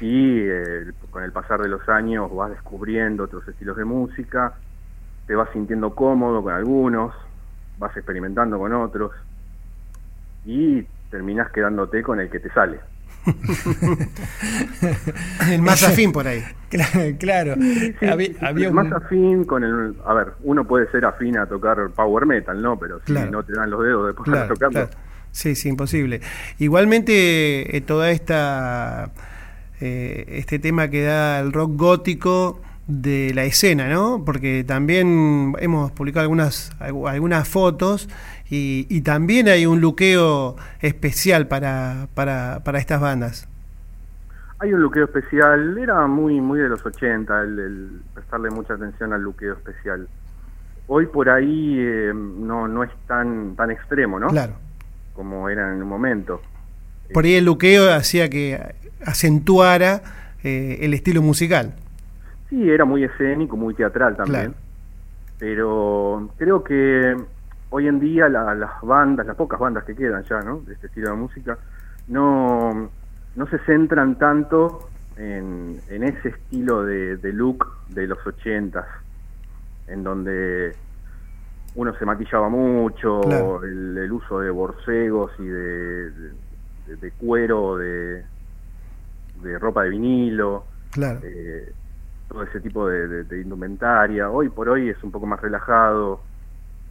[0.00, 4.54] Sí, eh, con el pasar de los años vas descubriendo otros estilos de música,
[5.26, 7.14] te vas sintiendo cómodo con algunos,
[7.78, 9.12] vas experimentando con otros
[10.46, 12.80] y terminas quedándote con el que te sale.
[15.50, 16.42] El más afín por ahí.
[16.70, 17.54] Claro, claro.
[17.98, 19.96] Sí, había, sí, había es un- más afín con el...
[20.06, 22.78] A ver, uno puede ser afín a tocar power metal, ¿no?
[22.78, 23.28] Pero si Claro.
[23.32, 24.86] no te dan los dedos después de Claro, tocando...
[24.88, 24.90] claro.
[25.32, 26.20] Sí, sí, imposible.
[26.58, 29.10] Igualmente, eh, toda esta.
[29.80, 34.24] Eh, este tema que da el rock gótico de la escena, ¿no?
[34.24, 38.08] Porque también hemos publicado algunas, algu- algunas fotos
[38.50, 43.46] y, y también hay un luqueo especial para, para, para estas bandas.
[44.58, 49.12] Hay un luqueo especial, era muy muy de los 80, el, el prestarle mucha atención
[49.12, 50.06] al luqueo especial.
[50.88, 54.28] Hoy por ahí eh, no, no es tan, tan extremo, ¿no?
[54.28, 54.54] Claro.
[55.14, 56.42] Como era en un momento.
[57.14, 58.60] Por ahí el luqueo hacía que
[59.04, 60.02] acentuara
[60.42, 61.74] eh, el estilo musical.
[62.48, 64.52] Sí, era muy escénico, muy teatral también.
[64.52, 64.54] Claro.
[65.38, 67.16] Pero creo que
[67.70, 70.58] hoy en día la- las bandas, las pocas bandas que quedan ya, ¿no?
[70.66, 71.58] De este estilo de música,
[72.08, 72.90] no,
[73.36, 78.86] no se centran tanto en, en ese estilo de, de look de los ochentas,
[79.86, 80.74] en donde
[81.76, 83.62] uno se maquillaba mucho, Claro.
[83.62, 88.24] el, el uso de borcegos y de, de, de cuero, de,
[89.42, 91.20] de ropa de vinilo Claro.
[91.22, 91.72] eh,
[92.28, 94.30] todo ese tipo de, de- de indumentaria.
[94.30, 96.20] Hoy por hoy es un poco más relajado.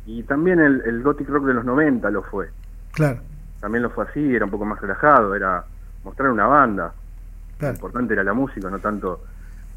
[0.05, 2.49] Y también el, el gothic rock de los 90 lo fue.
[2.91, 3.19] Claro.
[3.61, 5.63] También lo fue así, era un poco más relajado, era
[6.03, 6.93] mostrar una banda.
[7.59, 9.21] Lo importante era la música, no tanto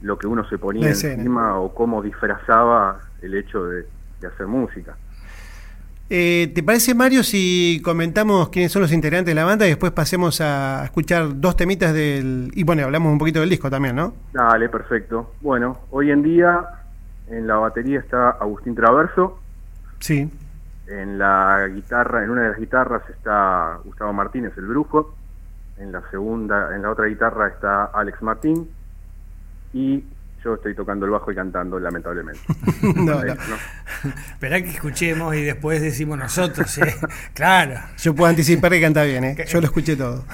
[0.02, 3.86] lo que uno se ponía encima o cómo disfrazaba el hecho de,
[4.20, 4.96] de hacer música.
[6.14, 9.92] Eh, ¿Te parece, Mario, si comentamos quiénes son los integrantes de la banda y después
[9.92, 12.50] pasemos a escuchar dos temitas del...
[12.54, 14.12] Y bueno, hablamos un poquito del disco también, ¿no?
[14.30, 15.32] Dale, perfecto.
[15.40, 16.66] Bueno, hoy en día
[17.28, 19.40] en la batería está Agustín Traverso,
[20.00, 20.30] Sí.
[20.86, 25.14] En la guitarra, en una de las guitarras está Gustavo Martínez, el brujo.
[25.78, 28.68] En la segunda, en la otra guitarra está Alex Martín.
[29.72, 30.04] Y
[30.44, 32.40] yo estoy tocando el bajo y cantando, lamentablemente.
[32.82, 33.34] No, no.
[34.30, 36.94] Esperá que escuchemos y después decimos nosotros, ¿eh?
[37.34, 37.80] Claro.
[37.98, 39.36] Yo puedo anticipar que canta bien, ¿eh?
[39.48, 40.24] Yo lo escuché todo.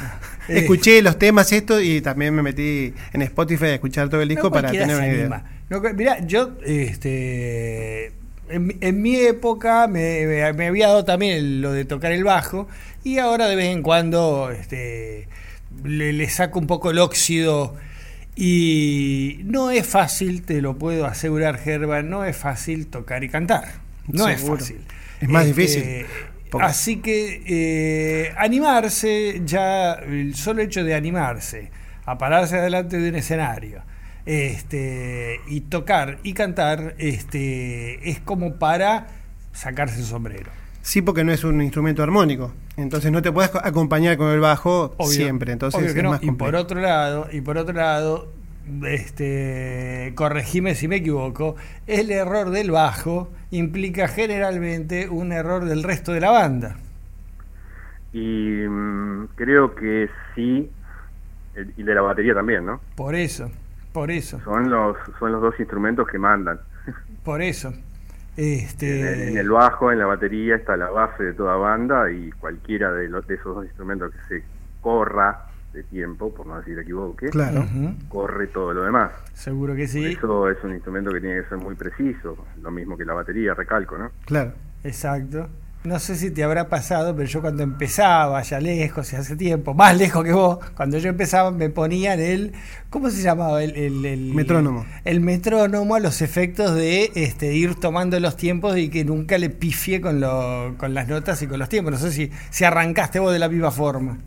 [0.48, 4.44] Escuché los temas, esto, y también me metí en Spotify a escuchar todo el disco
[4.44, 5.44] No para tener una idea.
[5.68, 8.06] No, mirá, yo, este,
[8.48, 12.24] en, mi- en mi época me, me- me había dado también lo de tocar el
[12.24, 12.66] bajo
[13.04, 15.28] y ahora de vez en cuando este,
[15.84, 17.76] le, le saco un poco el óxido
[18.40, 23.64] y no es fácil, te lo puedo asegurar, Gerba, no es fácil tocar y cantar.
[24.06, 24.54] No Seguro.
[24.54, 24.80] es fácil.
[25.20, 26.06] Es más Este, difícil.
[26.50, 31.70] Porque- Así que eh, animarse, ya el solo hecho de animarse
[32.06, 33.82] a pararse delante de un escenario
[34.24, 39.08] este, y tocar y cantar este, es como para
[39.52, 40.50] sacarse el sombrero.
[40.82, 42.52] Sí, porque no es un instrumento armónico.
[42.76, 45.52] Entonces no te puedes co- acompañar con el bajo Obvio, siempre.
[45.52, 46.10] Entonces obvio que es no.
[46.10, 48.28] más Y por otro lado, y por otro lado,
[48.86, 51.56] este, corregime si me equivoco,
[51.86, 56.76] el error del bajo implica generalmente un error del resto de la banda.
[58.12, 58.18] Y
[58.66, 60.70] mm, creo que sí,
[61.76, 62.80] y de la batería también, ¿no?
[62.94, 63.50] Por eso,
[63.92, 66.58] por eso, Son los, son los dos instrumentos que mandan.
[67.24, 67.72] por eso.
[68.38, 72.30] En, Este, en el bajo, en la batería está la base de toda banda y
[72.30, 74.44] cualquiera de, los, de esos dos instrumentos que se
[74.80, 77.66] corra de tiempo, por no decir equivoque, Claro.
[78.08, 79.10] Corre todo lo demás.
[79.34, 80.04] seguro que Por sí.
[80.06, 83.54] Eso es un instrumento que tiene que ser muy preciso, lo mismo que la batería,
[83.54, 84.10] recalco, ¿no?
[84.24, 84.52] Claro.
[84.84, 85.48] Exacto.
[85.84, 89.96] No sé si te habrá pasado, pero yo cuando empezaba, allá lejos, hace tiempo, más
[89.96, 92.52] lejos que vos, cuando yo empezaba me ponían el,
[92.90, 93.62] ¿cómo se llamaba?
[93.62, 94.84] El, el- el- Metrónomo.
[95.04, 99.50] El metrónomo a los efectos de este, ir tomando los tiempos y que nunca le
[99.50, 101.92] pifie con, lo, con las notas y con los tiempos.
[101.92, 104.18] No sé si, si arrancaste vos de la misma forma.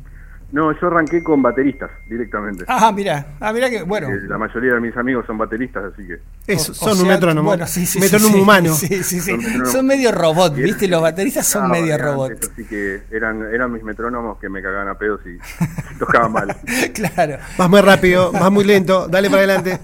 [0.51, 2.65] No, yo arranqué con bateristas directamente.
[2.67, 4.09] Ah, mira, ah, mira que, bueno.
[4.27, 6.19] La mayoría de mis amigos son bateristas, así que...
[6.45, 7.47] Eso, o son un metrónomo.
[7.47, 8.73] Bueno, sí, sí, metrónomo sí, humano.
[8.73, 9.31] Sí, sí, sí.
[9.65, 10.89] Son medio robot, ¿viste?
[10.89, 12.31] Los bateristas son Ah, medio robot.
[12.31, 16.33] antes, Así que eran, eran mis metrónomos que me cagaban a pedos y, y tocaban
[16.33, 16.55] mal.
[16.93, 17.37] claro.
[17.57, 19.79] Vas muy rápido, vas muy lento, dale para adelante.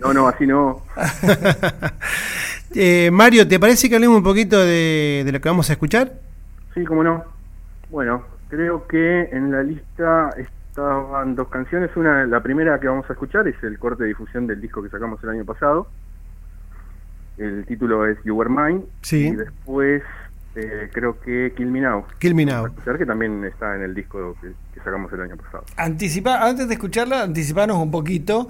[0.00, 0.82] No, no, así no.
[2.74, 6.14] Eh, Mario, ¿te parece que hablemos un poquito de, de lo que vamos a escuchar?
[6.74, 7.22] Sí, cómo no.
[7.90, 8.22] Bueno,
[8.52, 11.90] creo que en la lista estaban dos canciones.
[11.96, 14.90] Una, la primera que vamos a escuchar es el corte de difusión del disco que
[14.90, 15.88] sacamos el año pasado.
[17.38, 18.82] El título es You Were Mine.
[19.00, 19.28] Sí.
[19.28, 20.02] Y después
[20.54, 22.04] eh, creo que Kill Me Now.
[22.18, 22.66] Kill Me Now.
[22.66, 25.64] escuchar que también está en el disco que, que sacamos el año pasado.
[25.78, 28.48] Anticipa, antes de escucharla, anticipanos un poquito.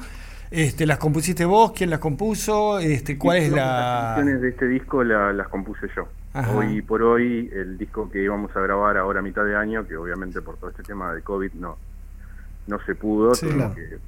[0.50, 1.70] Este, ¿Las compusiste vos?
[1.72, 2.80] ¿Quién las compuso?
[2.80, 4.12] Este, ¿Cuál es Las la...?
[4.16, 6.08] canciones de este disco la- las compuse yo.
[6.34, 6.56] Ajá.
[6.56, 9.96] Hoy por hoy, el disco que íbamos a grabar ahora a mitad de año, que
[9.96, 11.76] obviamente por todo este tema de COVID no,
[12.66, 13.74] no se pudo, Sí, claro.
[13.74, 13.98] que,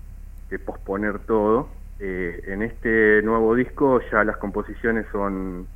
[0.49, 1.68] que posponer todo.
[2.01, 5.66] Eh, en este nuevo disco ya las composiciones son,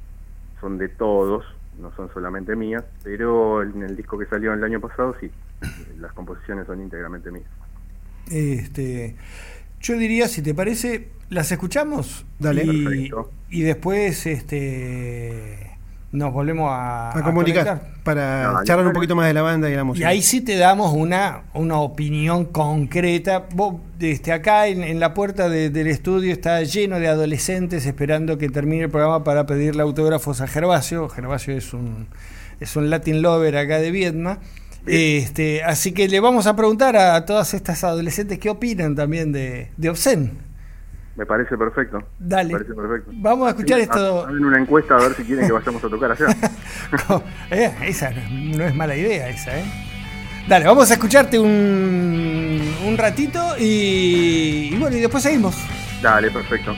[0.60, 1.44] son de todos,
[1.80, 5.30] no son solamente mías, pero en el disco que salió el año pasado sí,
[6.00, 7.46] las composiciones son íntegramente mías.
[8.30, 9.16] Este,
[9.80, 12.26] yo diría, si te parece, las escuchamos.
[12.38, 12.64] Dale.
[12.64, 13.10] Y,
[13.50, 15.67] y después este,
[16.10, 19.82] nos volvemos a, A comunicar para charlar un poquito más de la banda y la
[19.82, 20.08] Y música.
[20.08, 23.44] ahí sí te damos una, una opinión concreta.
[23.54, 23.74] Vos,
[24.32, 28.84] acá en, en la puerta de- del estudio está lleno de adolescentes esperando que termine
[28.84, 31.08] el programa para pedirle autógrafos a Gervasio.
[31.10, 32.06] Gervasio es un,
[32.58, 34.38] es un Latin lover acá de Viedma.
[34.86, 39.68] Este, así que le vamos a preguntar a, todas estas adolescentes qué opinan también de,
[39.76, 40.47] de Obscen.
[41.18, 41.98] Me parece perfecto.
[42.18, 42.52] Dale.
[42.54, 43.10] Me parece perfecto.
[43.16, 44.20] Vamos a escuchar Sí, esto.
[44.20, 46.26] ha- Hagan una encuesta a ver si quieren que vayamos a tocar allá.
[47.50, 49.64] Eh, esa no, no es mala idea, esa, ¿eh?
[50.46, 55.56] Dale, vamos a escucharte un, un ratito y, y bueno, y después seguimos.
[56.00, 56.72] Dale, perfecto.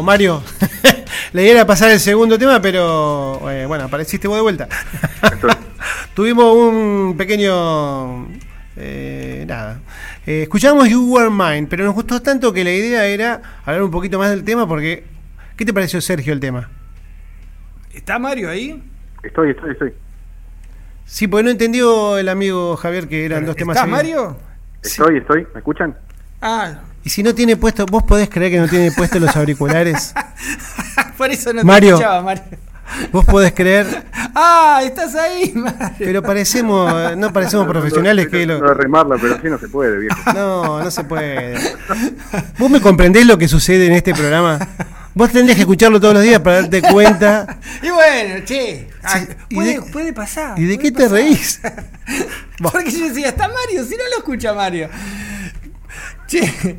[0.00, 0.42] Bueno, Mario,
[1.32, 4.66] la idea era pasar el segundo tema, pero eh, bueno, apareciste vos de vuelta.
[6.14, 8.26] Tuvimos un pequeño.
[8.76, 9.80] eh, nada.
[10.26, 13.90] Eh, escuchamos You Were Mine, pero nos gustó tanto que la idea era hablar un
[13.90, 15.04] poquito más del tema porque.
[15.56, 16.70] ¿Qué te pareció, Sergio, el tema?
[17.92, 18.82] ¿Está Mario ahí?
[19.22, 19.92] Estoy, estoy, estoy.
[21.04, 23.76] Sí, porque no entendió el amigo Javier que eran dos temas.
[23.76, 23.86] ¿Está.
[23.86, 24.38] Mario?
[24.82, 25.46] Estoy, estoy.
[25.52, 25.94] ¿Me escuchan?
[26.40, 30.12] Ah, Y si no tiene puesto, ¿vos podés creer que no tiene puesto los auriculares?
[31.16, 31.90] por eso no Mario.
[31.90, 32.42] te escuchaba, Mario.
[33.12, 34.04] ¿Vos podés creer?
[34.34, 35.78] Ah, estás ahí, Mario.
[35.98, 38.66] Pero parecemos, no parecemos profesionales que No, lo...
[38.66, 40.16] no remarla, pero así no se puede, viejo.
[40.34, 41.54] No, no se puede.
[42.58, 44.58] ¿Vos me comprendés lo que sucede en este programa?
[45.14, 47.58] Vos tendrías que escucharlo todos los días para darte cuenta.
[47.82, 50.58] Y bueno, che, ah, ¿y puede, de- puede pasar.
[50.58, 51.60] ¿Y de qué te reís?
[52.60, 54.88] Porque yo decía, está Mario, si no lo escucha Mario.
[56.30, 56.78] Che,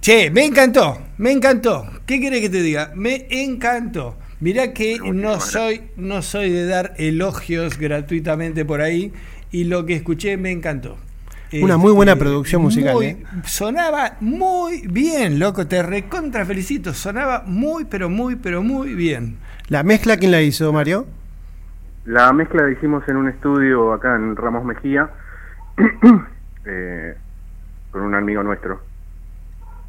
[0.00, 1.84] che, me encantó, me encantó.
[2.06, 2.92] ¿Qué querés que te diga?
[2.94, 4.16] Me encantó.
[4.40, 9.12] Mirá que no soy, no soy de dar elogios gratuitamente por ahí
[9.50, 10.96] y lo que escuché me encantó.
[11.60, 13.22] Una muy buena producción musical, muy- ¿eh?
[13.44, 16.94] Sonaba muy bien, loco, te recontra felicito.
[16.94, 19.36] Sonaba muy, pero muy, pero muy bien.
[19.68, 21.06] ¿La mezcla quién la hizo, Mario?
[22.06, 25.10] La mezcla la hicimos en un estudio acá en Ramos Mejía,
[26.64, 27.14] eh,
[27.96, 28.78] con un amigo nuestro.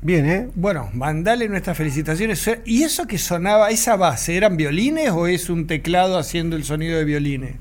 [0.01, 0.47] Bien, ¿eh?
[0.55, 2.49] Bueno, mandale nuestras felicitaciones.
[2.65, 6.97] ¿Y eso que sonaba, esa base, eran violines o es un teclado haciendo el sonido
[6.97, 7.55] de violines?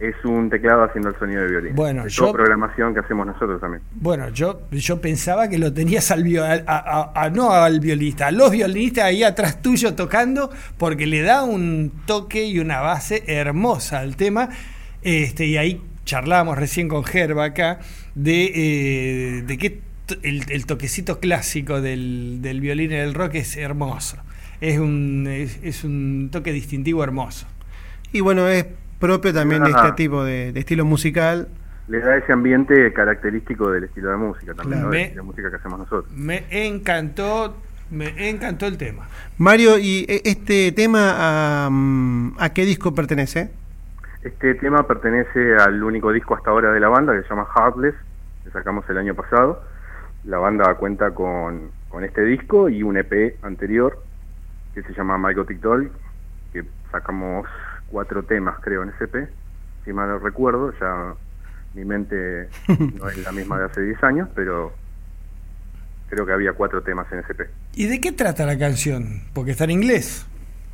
[0.00, 1.74] Es un teclado haciendo el sonido de violín.
[1.76, 3.80] Bueno, Es yo- toda programación que hacemos nosotros también.
[3.92, 7.78] Bueno, yo, yo pensaba que lo tenías al vio- al- a- a- a- no al
[7.78, 12.80] violista, a los violinistas ahí atrás tuyo tocando, porque le da un toque y una
[12.80, 14.48] base hermosa al tema.
[15.02, 17.80] Este, y ahí charlábamos recién con Gerba acá
[18.14, 19.80] de, eh, de que
[20.22, 24.18] el, el toquecito clásico del, del violín y del rock es hermoso.
[24.60, 27.46] Es un, es, es un toque distintivo hermoso.
[28.12, 28.66] Y bueno, es
[28.98, 29.88] propio también de Ajá.
[29.88, 31.48] este tipo de, de estilo musical.
[31.88, 34.84] Le da ese ambiente característico del estilo de música también, Claro.
[34.84, 34.90] ¿no?
[34.90, 36.06] Me- de música que hacemos nosotros.
[36.16, 37.56] Me encantó,
[37.90, 39.08] me encantó el tema.
[39.36, 41.70] Mario, ¿y e- este tema a,
[42.38, 43.50] a qué disco pertenece?
[44.24, 47.94] Este tema pertenece al único disco hasta ahora de la banda que se llama Heartless,
[48.42, 49.62] que sacamos el año pasado.
[50.24, 54.02] La banda cuenta con, con este disco y un EP anterior
[54.74, 55.92] que se llama My Gothic Doll,
[56.54, 57.46] que sacamos
[57.88, 59.28] cuatro temas creo en ese EP,
[59.84, 61.14] si mal no recuerdo, ya
[61.74, 62.48] mi mente
[62.98, 64.72] no es la misma de hace 10 años, pero
[66.08, 67.50] creo que había cuatro temas en ese EP.
[67.74, 69.22] ¿Y de qué trata la canción?
[69.34, 70.26] Porque está en inglés.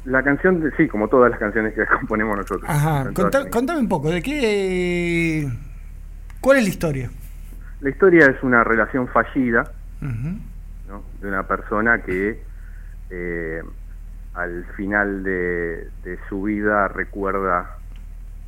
[0.04, 2.64] La canción, de- sí, como todas las canciones que componemos nosotros.
[2.68, 3.10] Ajá.
[3.12, 5.48] Contá- contame un poco, ¿de qué.
[6.40, 7.10] ¿Cuál es la historia?
[7.80, 12.42] La historia es una relación fallida de una persona que
[13.10, 13.62] eh,
[14.34, 17.76] al final de, de su vida recuerda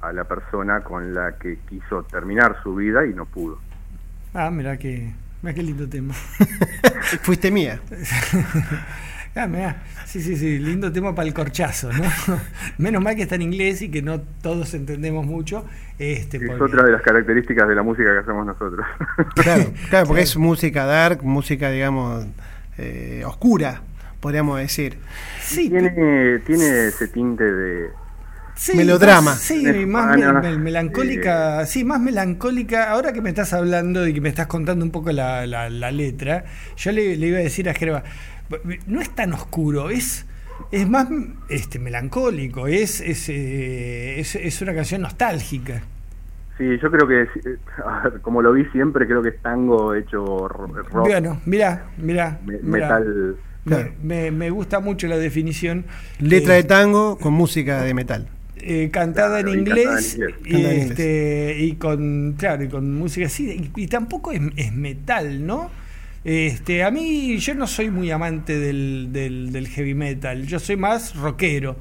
[0.01, 3.59] a la persona con la que quiso terminar su vida y no pudo.
[4.35, 6.15] Ah, mira qué, mirá qué lindo tema.
[7.23, 7.79] Fuiste mía.
[9.35, 9.83] Ah, mirá.
[10.05, 12.05] Sí, sí, sí, lindo tema para el corchazo, ¿no?
[12.79, 15.65] Menos mal que está en inglés y que no todos entendemos mucho.
[15.99, 18.85] Este, Es porque- otra de las características de la música que hacemos nosotros.
[19.35, 22.27] Claro, claro, porque es música dark, música, digamos,
[22.77, 23.81] eh, oscura,
[24.21, 24.99] podríamos decir.
[25.41, 27.89] Sí, tiene, tiene ese tinte de...
[28.55, 29.31] Sí, Melodrama.
[29.31, 30.15] más- sí, más
[30.59, 32.91] melancólica, sí, más melancólica.
[32.91, 35.91] Ahora que me estás hablando y que me estás contando un poco la, la- la
[35.91, 36.45] letra,
[36.77, 38.03] yo le, le iba a decir a Gerba,
[38.87, 40.27] no es tan oscuro, es,
[40.71, 41.09] es más
[41.49, 45.83] este, melancólico, es, es, eh, es, es una canción nostálgica.
[46.59, 47.57] Sí, yo creo que, eh,
[48.05, 52.39] ver, como lo vi siempre, creo que es tango hecho ro- rock, Bueno, mirá, mirá.
[52.45, 52.99] me- mirá.
[53.01, 53.37] metal...
[53.65, 53.93] Me, Claro.
[54.03, 55.85] me- me gusta mucho la definición.
[56.19, 58.29] Letra Eh, de tango con música de metal.
[58.57, 60.45] eh, cantada Claro, en y cantada inglés, en inglés.
[60.45, 65.45] y, este, y con claro y con música así y, y tampoco es, es metal
[65.47, 65.71] no
[66.25, 70.77] este a mí yo no soy muy amante del, del, del heavy metal yo soy
[70.77, 71.77] más rockero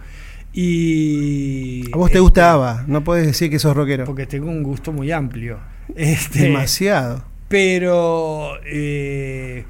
[0.53, 4.05] y A vos te este, gusta ABBA, no puedes decir que sos rockero.
[4.05, 5.59] porque tengo un gusto muy amplio
[5.95, 7.23] este Demasiado.
[7.47, 9.65] pero eh,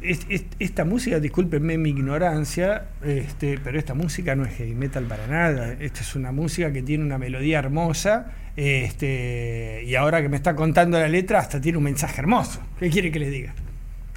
[0.00, 5.04] es- es- esta música, discúlpenme mi ignorancia, este, pero esta música no es heavy metal
[5.04, 5.72] para nada.
[5.80, 8.32] Esta es una música que tiene una melodía hermosa.
[8.56, 12.60] Este, y ahora que me está contando la letra, hasta tiene un mensaje hermoso.
[12.78, 13.54] ¿Qué quiere que le diga?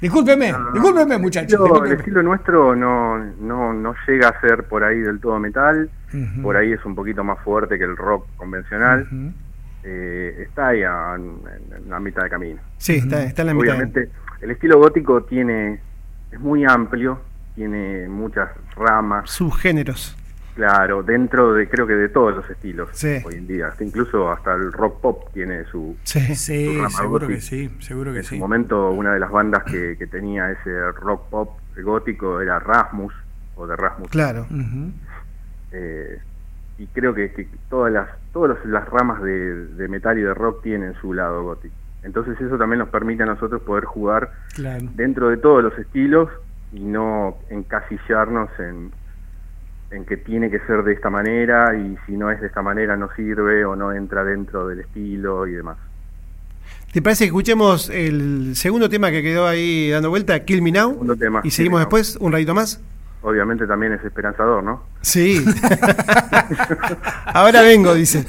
[0.00, 1.58] Discúlpeme, No, no, discúlpeme, muchachos.
[1.86, 5.88] El estilo nuestro no, no, no llega a ser por ahí del todo metal,
[6.42, 9.06] por ahí es un poquito más fuerte que el rock convencional.
[9.88, 11.38] Eh, está ahí a- en,
[11.84, 12.60] en la mitad de camino.
[12.78, 13.68] Sí, está, está en la mitad.
[13.74, 14.10] Obviamente
[14.40, 15.80] el estilo gótico tiene
[16.32, 17.20] es muy amplio,
[17.54, 20.16] tiene muchas ramas, Subgéneros.
[20.56, 23.18] claro, dentro de creo que de todos los estilos Sí.
[23.24, 26.34] hoy en día, hasta incluso hasta el rock pop tiene su Sí.
[26.34, 28.40] Sí, Su rama seguro que sí, seguro que en su sí.
[28.40, 33.14] momento una de las bandas que, que tenía ese rock pop gótico era Rasmus
[33.54, 34.46] o de Rasmus Claro.
[34.50, 34.90] Ujú.
[35.72, 36.18] Eh,
[36.78, 40.62] y creo que, que todas las todas las ramas de, de metal y de rock
[40.62, 44.84] tienen su lado gótico entonces eso también nos permite a nosotros poder jugar Claro.
[44.94, 46.28] dentro de todos los estilos
[46.72, 48.90] y no encasillarnos en,
[49.90, 52.96] en que tiene que ser de esta manera y si no es de esta manera
[52.96, 55.78] no sirve o no entra dentro del estilo y demás.
[56.92, 61.16] ¿Te parece que escuchemos el segundo tema que quedó ahí dando vuelta, Kill Me Now?
[61.18, 61.78] Tema, y seguimos Kill Me Now.
[61.80, 62.82] después, un ratito más.
[63.26, 64.84] Obviamente también es esperanzador, ¿no?
[65.00, 65.44] Sí.
[67.26, 68.24] Ahora vengo, dice.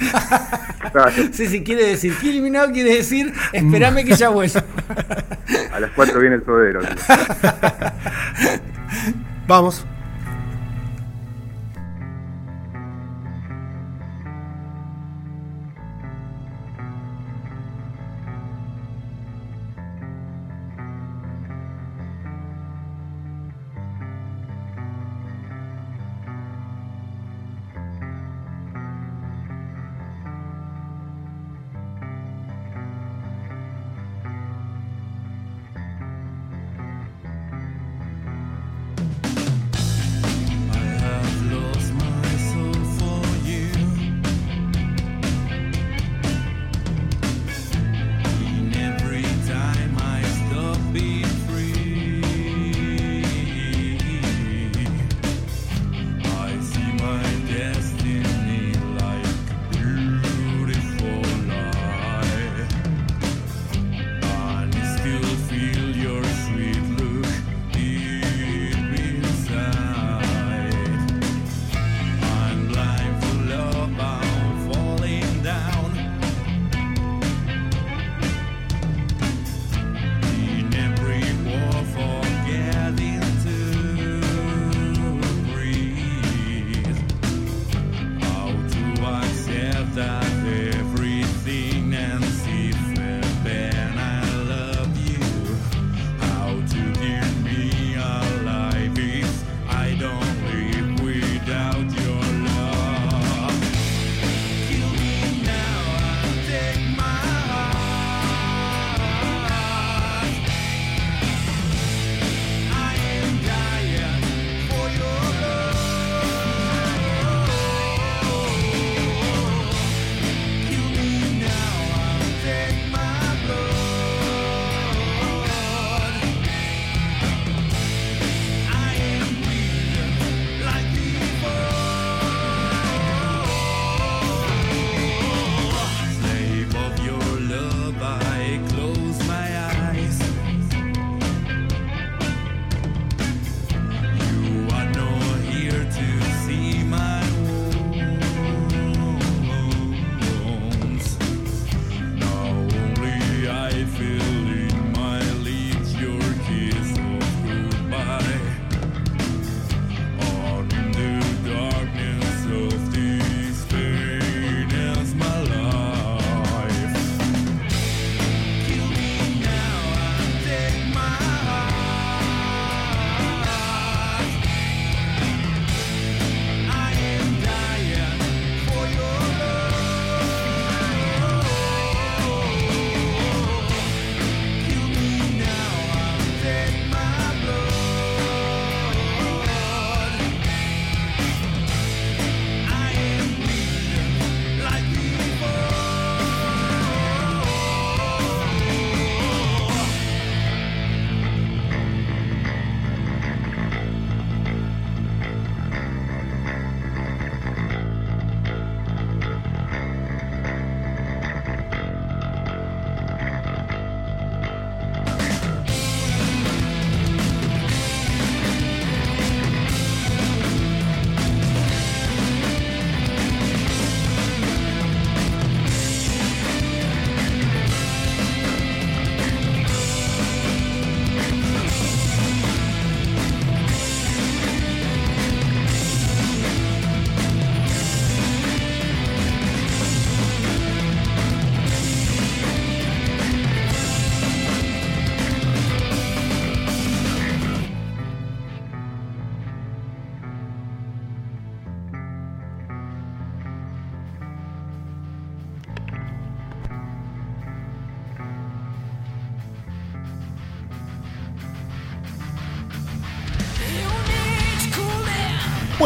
[1.33, 4.59] Sí, sí, quiere decir, Kill Me Now quiere decir, espérame que ya vuelvo.
[5.71, 6.79] a las 4 viene el sodero.
[6.79, 6.89] tío.
[9.47, 9.85] Vamos.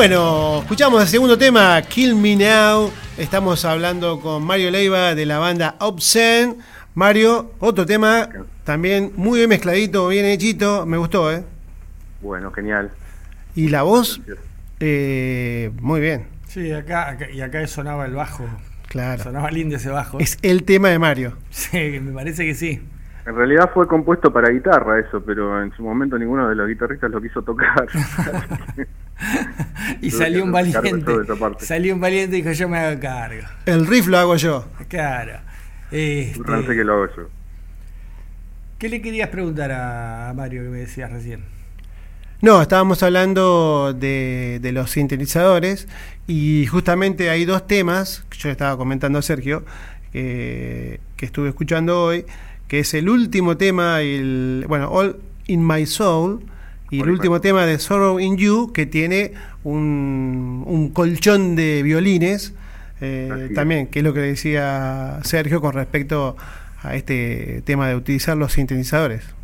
[0.02, 2.92] Bueno, escuchamos el segundo tema, Kill Me Now.
[3.20, 6.56] Estamos hablando con Mario Leiva de la banda Obscene.
[6.96, 8.28] Mario, otro tema
[8.64, 10.88] también muy bien mezcladito, bien hechito.
[10.88, 11.44] Me gustó, ¿eh?
[12.20, 12.90] Bueno, genial.
[13.54, 14.20] Y la voz,
[14.80, 18.50] eh, muy bien, Sí, acá, acá- y acá sonaba el bajo.
[18.88, 19.22] claro.
[19.22, 20.20] Sonaba lindo ese bajo.
[20.20, 21.38] Es el tema de Mario.
[21.52, 22.82] Sí, me parece que sí.
[23.26, 27.12] En realidad fue compuesto para guitarra eso, pero en su momento ninguno de los guitarristas
[27.12, 27.88] lo quiso tocar.
[30.02, 31.14] y Tuve salió un valiente.
[31.60, 33.48] Salió un valiente y dijo yo me hago cargo.
[33.66, 34.66] El riff lo hago yo.
[34.88, 35.34] Claro.
[35.92, 37.30] Este, que lo hago yo.
[38.80, 41.44] ¿Qué le querías preguntar a Mario que me decías recién?
[42.42, 45.88] No, estábamos hablando de, de los sintetizadores
[46.26, 49.64] y justamente hay dos temas que yo le estaba comentando a Sergio
[50.12, 52.26] que estuve escuchando hoy,
[52.72, 55.18] que es el último tema, el, bueno, All
[55.48, 56.40] in My Soul
[56.90, 59.34] y el All último My- tema de Sorrow in You que tiene
[59.66, 62.56] un, un colchón de violines
[63.02, 66.38] eh, también, que es lo que decía Sergio con respecto
[66.82, 69.36] a este tema de utilizar los sintetizadores.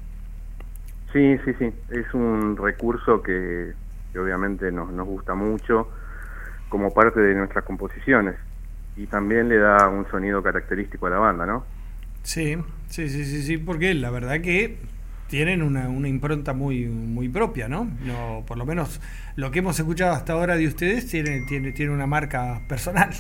[1.12, 1.70] Sí, sí, sí.
[1.90, 3.74] Es un recurso que,
[4.14, 5.90] que obviamente nos, nos gusta mucho
[6.70, 8.36] como parte de nuestras composiciones.
[8.96, 11.66] Y también le da un sonido característico a la banda, ¿no?
[12.28, 12.58] Sí,
[12.90, 14.76] sí, sí, sí, sí, porque la verdad que
[15.30, 17.90] tienen una, una impronta muy, muy propia, ¿no?
[18.06, 18.44] ¿no?
[18.46, 19.00] Por lo menos
[19.38, 23.12] lo que hemos escuchado hasta ahora de ustedes tiene, tiene, tiene una marca personal.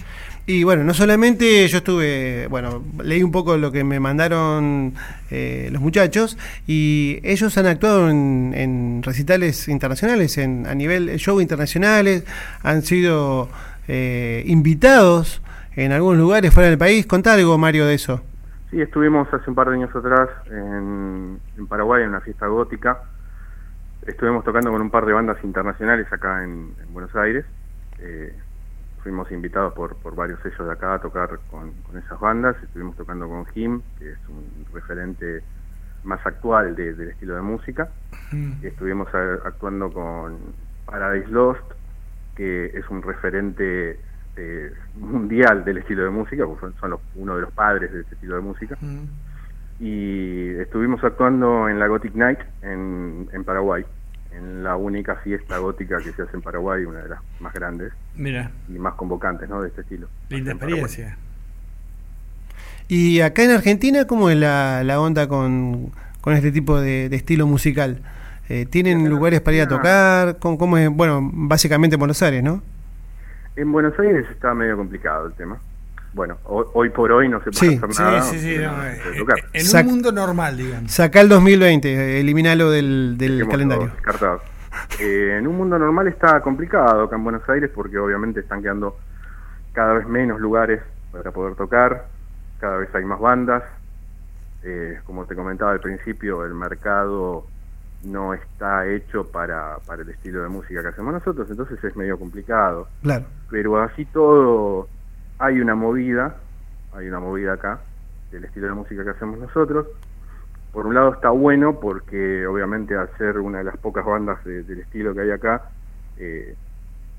[0.46, 4.94] Y bueno, no solamente yo estuve, bueno, leí un poco lo que me mandaron
[5.32, 6.38] eh, los muchachos
[6.68, 12.26] y ellos han actuado en, en recitales internacionales, en, a nivel show internacionales,
[12.62, 13.48] han sido
[13.88, 15.42] eh, invitados
[15.78, 17.06] en algunos lugares fuera del país.
[17.06, 18.22] Contá algo, Mario, de eso.
[18.70, 23.02] Sí, estuvimos hace un par de años atrás en, en Paraguay en una fiesta gótica.
[24.02, 27.46] Estuvimos tocando con un par de bandas internacionales acá en, en Buenos Aires.
[28.00, 28.38] Eh,
[28.98, 32.62] fuimos invitados por, por varios sellos de acá a tocar con, con esas bandas.
[32.62, 35.44] Estuvimos tocando con Jim, que es un referente
[36.04, 37.90] más actual de- del estilo de música.
[38.62, 40.56] Estuvimos a- actuando con
[40.86, 41.72] Paradise Lost,
[42.36, 44.02] que es un referente
[44.38, 48.02] eh, mundial del estilo de música, porque son, son los- uno de los padres de
[48.02, 48.78] este estilo de música.
[49.80, 53.84] Y estuvimos actuando en la Gothic Night en, en Paraguay,
[54.32, 57.92] en la única fiesta gótica que se hace en Paraguay, una de las más grandes
[58.16, 59.62] Mira, y más convocantes ¿no?
[59.62, 60.08] de este estilo.
[60.30, 61.18] linda experiencia.
[62.88, 67.16] Y acá en Argentina, ¿cómo es la, la onda con, con este tipo de, de
[67.16, 68.02] estilo musical?
[68.50, 70.38] Eh, ¿Tienen lugares para ir a tocar?
[70.40, 70.90] ¿Cómo, cómo es?
[70.90, 72.64] Bueno, básicamente en Buenos Aires, ¿no?
[73.58, 75.58] En Buenos Aires está medio complicado el tema.
[76.14, 77.76] Bueno, hoy, hoy por hoy no se puede Sí.
[77.76, 78.22] hacer Sí, nada.
[78.22, 78.58] sí, sí.
[78.60, 80.92] no, no eh, eh, en Sac- un mundo normal, digamos.
[80.92, 83.88] Saca el 2020, eh, eliminalo del, del calendario.
[83.88, 84.42] descartado.
[85.00, 88.98] Eh, en un mundo normal está complicado acá en Buenos Aires porque obviamente están quedando
[89.74, 90.82] cada vez menos lugares
[91.12, 92.06] para poder tocar,
[92.60, 93.64] cada vez hay más bandas.
[94.64, 97.46] Eh, como te comentaba al principio, el mercado
[98.04, 102.18] no está hecho para, para el estilo de música que hacemos nosotros, entonces es medio
[102.18, 102.88] complicado.
[103.02, 104.88] Claro, Pero así todo,
[105.40, 106.36] hay una movida,
[106.94, 107.80] hay una movida acá
[108.32, 109.88] del estilo de música que hacemos nosotros.
[110.72, 114.64] Por un lado está bueno porque obviamente al ser una de las pocas bandas de-
[114.64, 115.64] del estilo que hay acá,
[116.18, 116.56] eh,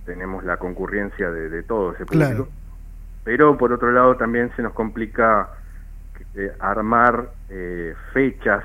[0.04, 2.26] tenemos la concurrencia de, de todo ese público.
[2.28, 2.48] Claro.
[3.24, 5.50] Pero por otro lado también se nos complica
[6.34, 8.62] eh, armar eh, fechas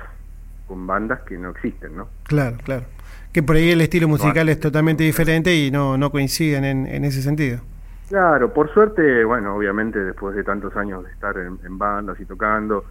[0.66, 2.08] con bandas que no existen, ¿no?
[2.24, 2.84] claro, claro.
[3.32, 6.86] Que por ahí el estilo musical No, es totalmente diferente y no, no coinciden en,
[6.86, 7.60] en ese sentido.
[8.08, 12.24] Claro, por suerte, bueno, obviamente después de tantos años de estar en, en bandas y
[12.26, 12.84] tocando,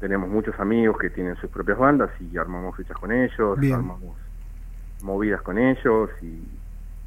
[0.00, 3.74] tenemos muchos amigos que tienen sus propias bandas y armamos fechas con ellos, Bien.
[3.74, 4.16] armamos
[5.02, 6.42] movidas con ellos y,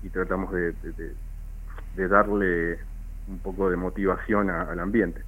[0.05, 1.13] y tratamos de, de- de-
[1.95, 2.77] de darle
[3.27, 5.21] un poco de motivación a- al ambiente.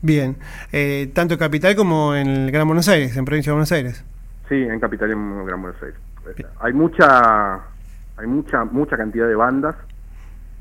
[0.00, 0.36] Bien,
[0.72, 4.04] eh, tanto en Capital como en el Gran Buenos Aires, en Provincia de Buenos Aires.
[4.48, 5.98] Sí, en Capital y en Gran Buenos Aires.
[6.60, 7.54] Hay mucha,
[8.16, 9.76] hay mucha, mucha cantidad de bandas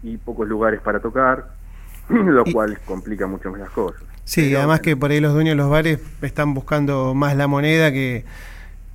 [0.01, 1.47] y pocos lugares para tocar,
[2.09, 4.01] lo Y- cual complica mucho más las cosas.
[4.25, 7.47] Sí, Pero, además que por ahí los dueños de los bares están buscando más la
[7.47, 8.23] moneda que,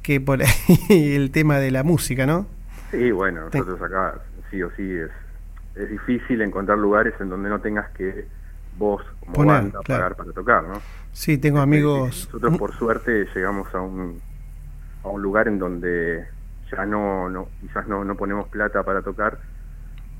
[0.02, 0.48] que por ahí
[1.14, 2.46] el tema de la música, ¿no?
[2.90, 4.14] Sí, bueno, nosotros acá
[4.50, 5.10] sí o sí es,
[5.76, 8.26] es difícil encontrar lugares en donde no tengas que
[8.78, 10.02] vos como Poner, banda claro.
[10.02, 10.80] pagar para tocar, ¿no?
[11.12, 12.26] Sí, tengo amigos...
[12.32, 14.20] Nosotros por suerte llegamos a un,
[15.08, 16.24] a un lugar en donde
[16.70, 19.38] ya no, no quizás no, no ponemos plata para tocar,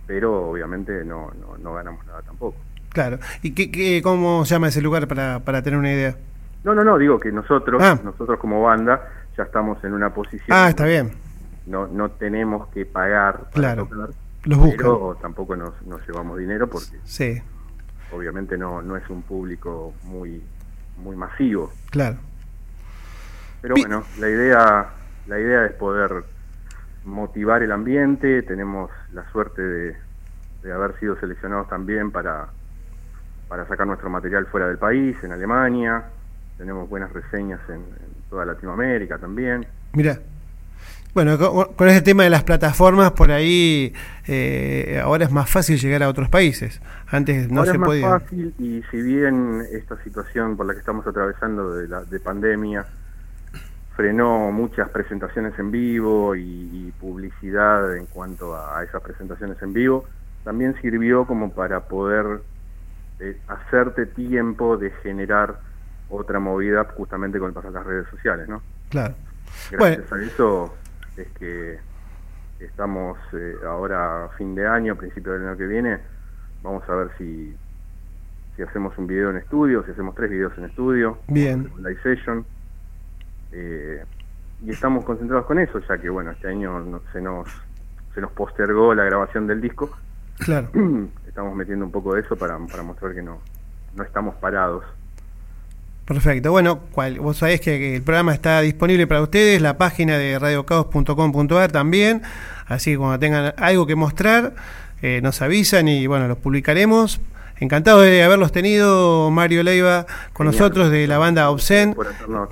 [0.07, 2.57] pero obviamente no, no, no ganamos nada tampoco.
[2.91, 3.19] Claro.
[3.43, 6.17] ¿Y qué, qué- cómo se llama ese lugar para, para tener una idea?
[6.65, 7.99] No, no, no, digo que nosotros, Ah.
[8.03, 9.03] nosotros como banda
[9.37, 11.13] ya estamos en una posición Ah, está bien.
[11.67, 13.87] no, no tenemos que pagar para Claro.
[13.87, 14.09] tocar,
[14.45, 14.77] Los buscan.
[14.79, 17.41] pero tampoco nos, nos llevamos dinero porque Sí,
[18.11, 20.43] obviamente no, no es un público muy,
[20.97, 21.71] muy masivo.
[21.91, 22.17] claro.
[23.61, 24.89] Pero bueno, la idea,
[25.27, 26.25] la idea es poder
[27.05, 29.97] motivar el ambiente, tenemos la suerte de,
[30.63, 32.49] de haber sido seleccionados también para,
[33.49, 36.05] para sacar nuestro material fuera del país, en Alemania,
[36.57, 39.67] tenemos buenas reseñas en, en toda Latinoamérica también.
[39.95, 40.19] Mira.
[41.15, 43.93] Bueno, con, con ese tema de las plataformas, por ahí
[44.29, 46.81] eh, ahora es más fácil llegar a otros países.
[47.09, 48.09] Antes no Ahora se es más podía.
[48.21, 52.87] fácil y si bien esta situación por la que estamos atravesando de, la, de pandemia
[53.99, 59.73] frenó muchas presentaciones en vivo y, y publicidad en cuanto a, a esas presentaciones en
[59.73, 60.05] vivo,
[60.45, 62.41] también sirvió como para poder
[63.19, 65.59] eh, hacerte tiempo de generar
[66.11, 68.63] otra movida justamente con el paso de las redes sociales, ¿no?
[68.89, 69.17] Claro.
[69.73, 70.77] Gracias a eso
[71.17, 71.81] es que
[72.61, 75.99] estamos eh, ahora a fin de año, principio del año que viene,
[76.63, 77.53] vamos a ver si,
[78.55, 81.69] si hacemos un video en estudio, si hacemos tres videos en estudio, Bien.
[81.79, 82.47] live session,
[83.53, 84.03] eh,
[84.65, 87.49] y estamos concentrados con eso, ya que bueno, este año no- se nos
[88.15, 89.91] se nos postergó la grabación del disco,
[90.39, 90.69] Claro.
[91.29, 93.39] estamos metiendo un poco de eso para, para mostrar que no,
[93.95, 94.85] no estamos parados.
[96.05, 96.51] Perfecto.
[96.51, 100.39] Bueno, cual- vos sabés que, que el programa está disponible para ustedes, la página de
[100.39, 102.23] radiocaos.com.ar también.
[102.67, 104.55] Así que cuando tengan algo que mostrar,
[105.03, 107.21] eh, nos avisan y bueno, los publicaremos.
[107.61, 110.61] Encantado de haberlos tenido, Mario Leiva, con Genial.
[110.63, 111.93] nosotros de la banda Obscen.
[111.95, 112.49] Por hacernos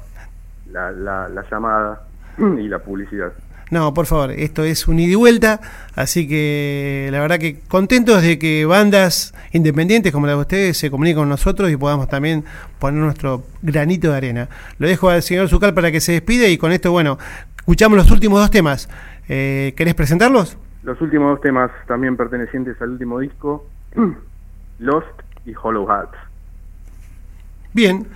[0.77, 2.03] la, la, la llamada
[2.39, 3.33] y la publicidad.
[3.69, 5.61] No, por favor, esto es un ida y vuelta,
[5.97, 10.89] así que la verdad que contentos de que bandas independientes como la de ustedes se
[10.89, 12.45] comuniquen con nosotros y podamos también
[12.79, 14.49] poner nuestro granito de arena.
[14.79, 17.19] Lo dejo al señor Zucal para que se despide y con esto, bueno,
[17.59, 18.89] escuchamos los últimos dos temas.
[19.29, 20.57] Eh, ¿Querés presentarlos?
[20.85, 23.69] Los últimos dos temas también pertenecientes al último disco
[24.79, 25.09] Lost
[25.45, 26.17] y Hollow Hearts.
[27.73, 28.07] Bien.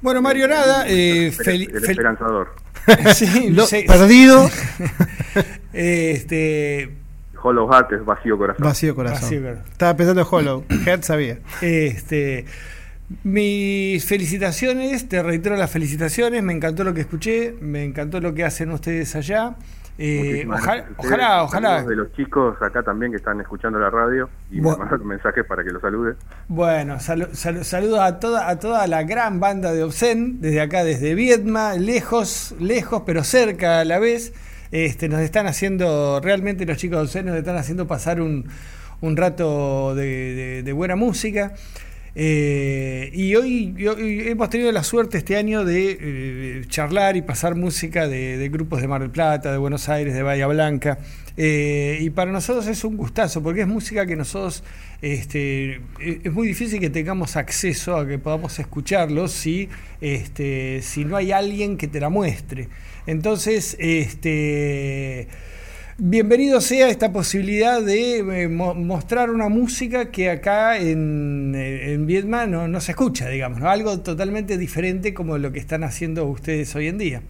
[0.00, 0.86] Bueno, Mario, nada.
[0.88, 2.54] eh, El, fel- el esperanzador.
[3.14, 4.48] Sí, Lo- sí, perdido,
[5.72, 6.90] este,
[7.42, 8.64] Hollow Heart es vacío corazón.
[8.64, 9.20] vacío corazón.
[9.22, 9.64] Vacío corazón.
[9.70, 10.64] Estaba pensando en Hollow.
[10.86, 11.38] Head sabía.
[11.60, 12.46] Este,
[13.24, 18.44] mis felicitaciones, te reitero las felicitaciones, me encantó lo que escuché, me encantó lo que
[18.44, 19.56] hacen ustedes allá.
[20.00, 21.82] Eh, ojalá, ojalá, ojalá.
[21.82, 24.86] De los chicos acá también que están escuchando la radio y Bueno.
[24.90, 26.14] me mensajes para que los salude.
[26.46, 30.84] Bueno, salu- salu- saludos a toda, a toda la gran banda de Obscen, desde acá,
[30.84, 34.32] desde Viedma, lejos, lejos, pero cerca a la vez.
[34.70, 38.46] Este, nos están haciendo, realmente los chicos de Obscen nos están haciendo pasar un,
[39.00, 41.54] un rato de, de- de buena música.
[42.14, 48.08] Eh, y hoy, hemos tenido la suerte este año de eh, charlar y pasar música
[48.08, 50.98] de, grupos de Mar del Plata, de Buenos Aires, de Bahía Blanca.
[51.36, 54.64] Eh, y para nosotros es un gustazo, porque es música que nosotros
[55.00, 59.68] este, eh, es muy difícil que tengamos acceso a que podamos escucharlo si,
[60.00, 62.68] este, si no hay alguien que te la muestre.
[63.06, 65.28] Entonces, este.
[66.00, 72.06] Bienvenido sea esta posibilidad de eh, mo- mostrar una música que acá en, eh, en
[72.06, 73.68] Vietnam no, no se escucha, digamos, ¿no?
[73.68, 77.22] algo totalmente diferente como lo que están haciendo ustedes hoy en día.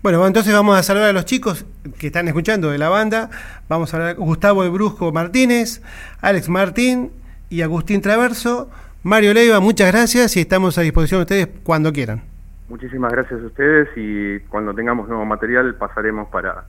[0.00, 1.66] Bueno, entonces vamos a saludar a los chicos
[1.98, 3.30] que están escuchando de la banda.
[3.68, 5.82] Vamos a hablar con Gustavo El Brusco Martínez,
[6.20, 7.10] Alex Martín
[7.50, 8.70] y Agustín Traverso.
[9.02, 12.22] Mario Leiva, muchas gracias y estamos a disposición de ustedes cuando quieran.
[12.68, 16.66] Muchísimas gracias a ustedes y cuando tengamos nuevo material pasaremos para,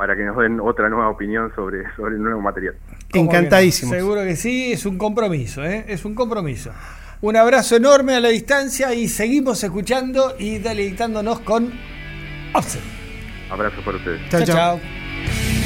[0.00, 2.74] para que nos den otra nueva opinión sobre, sobre el nuevo material.
[3.12, 3.94] Encantadísimos.
[3.94, 5.84] Seguro que sí, es un compromiso, ¿eh?
[5.88, 6.70] es un compromiso.
[7.20, 11.70] Un abrazo enorme a la distancia y seguimos escuchando y deleitándonos con
[12.54, 12.80] Offset.
[13.50, 14.22] Abrazo para ustedes.
[14.30, 15.59] Chao, chao.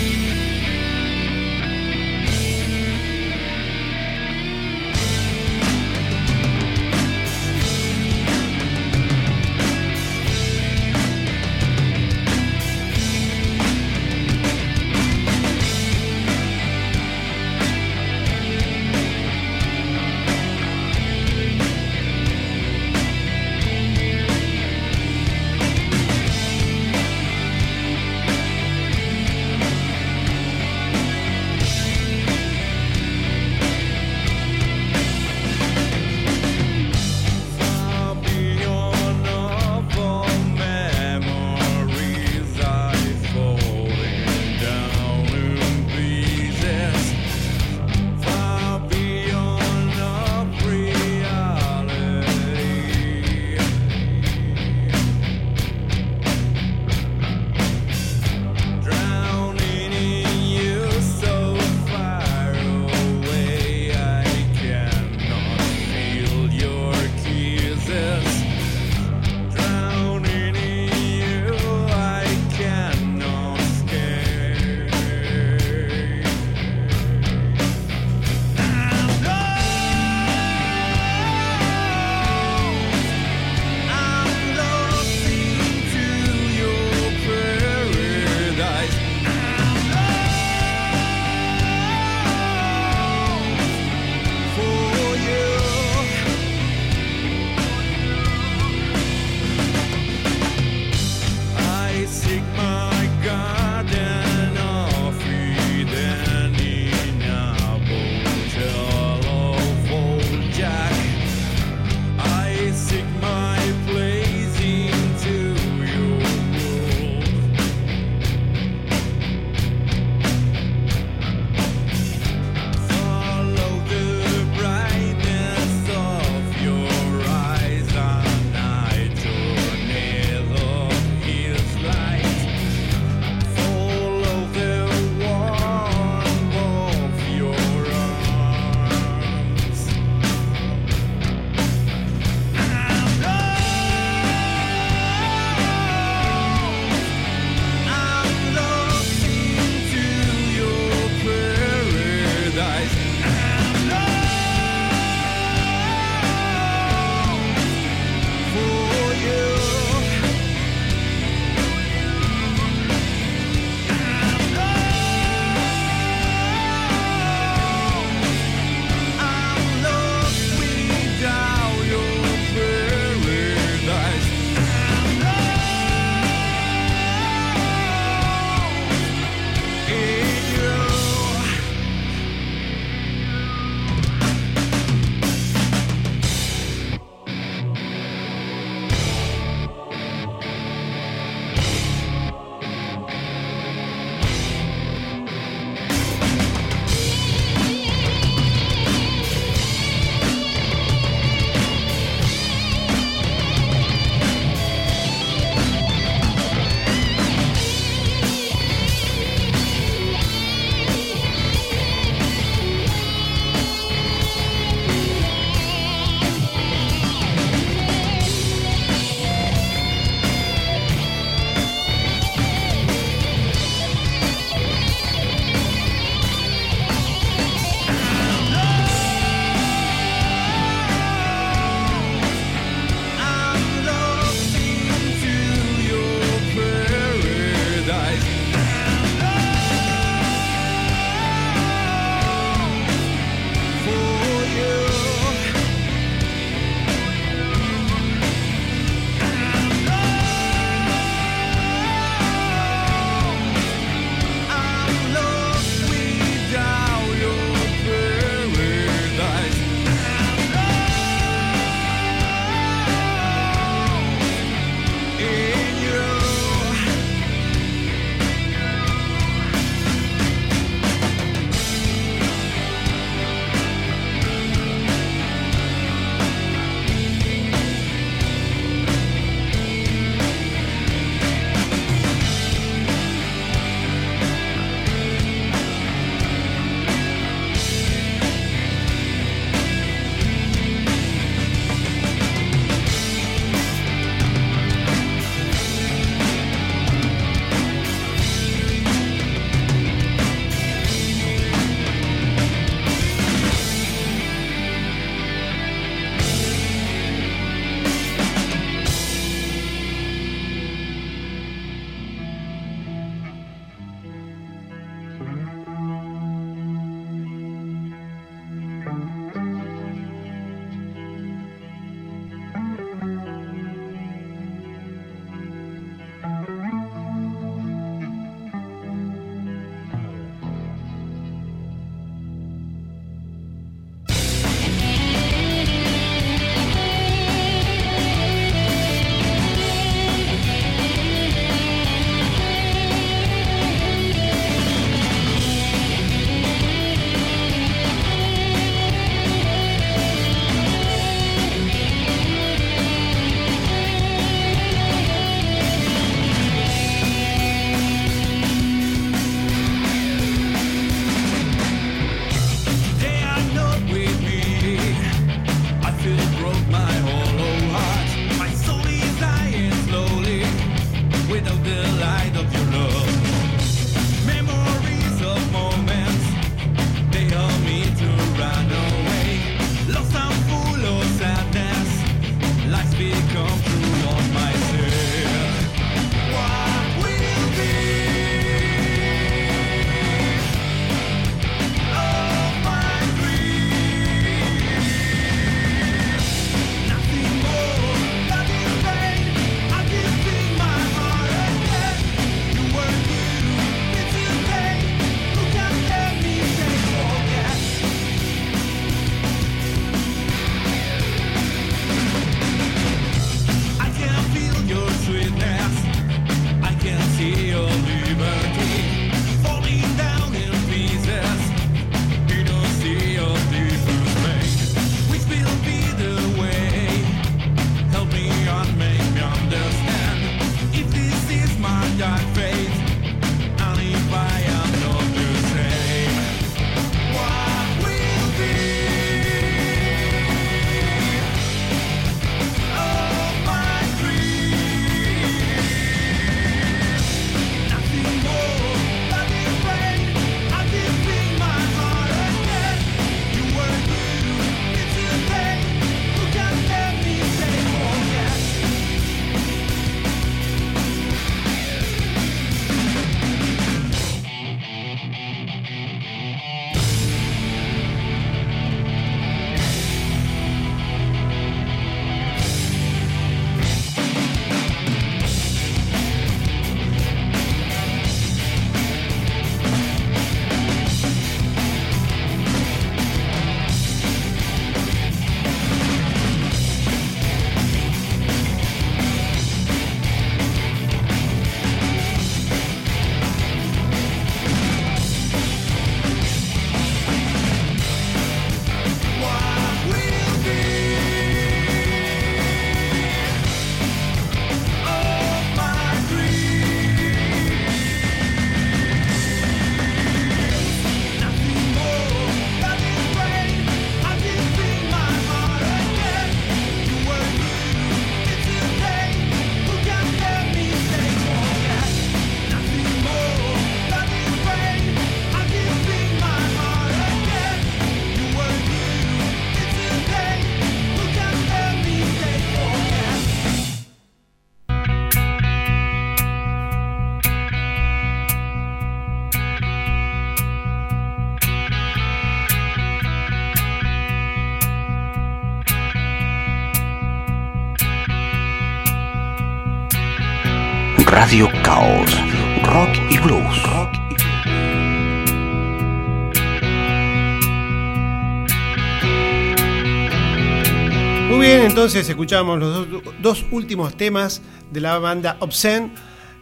[561.85, 562.87] Entonces escuchamos los
[563.21, 564.41] dos, últimos temas
[564.73, 565.93] de la banda Obscene,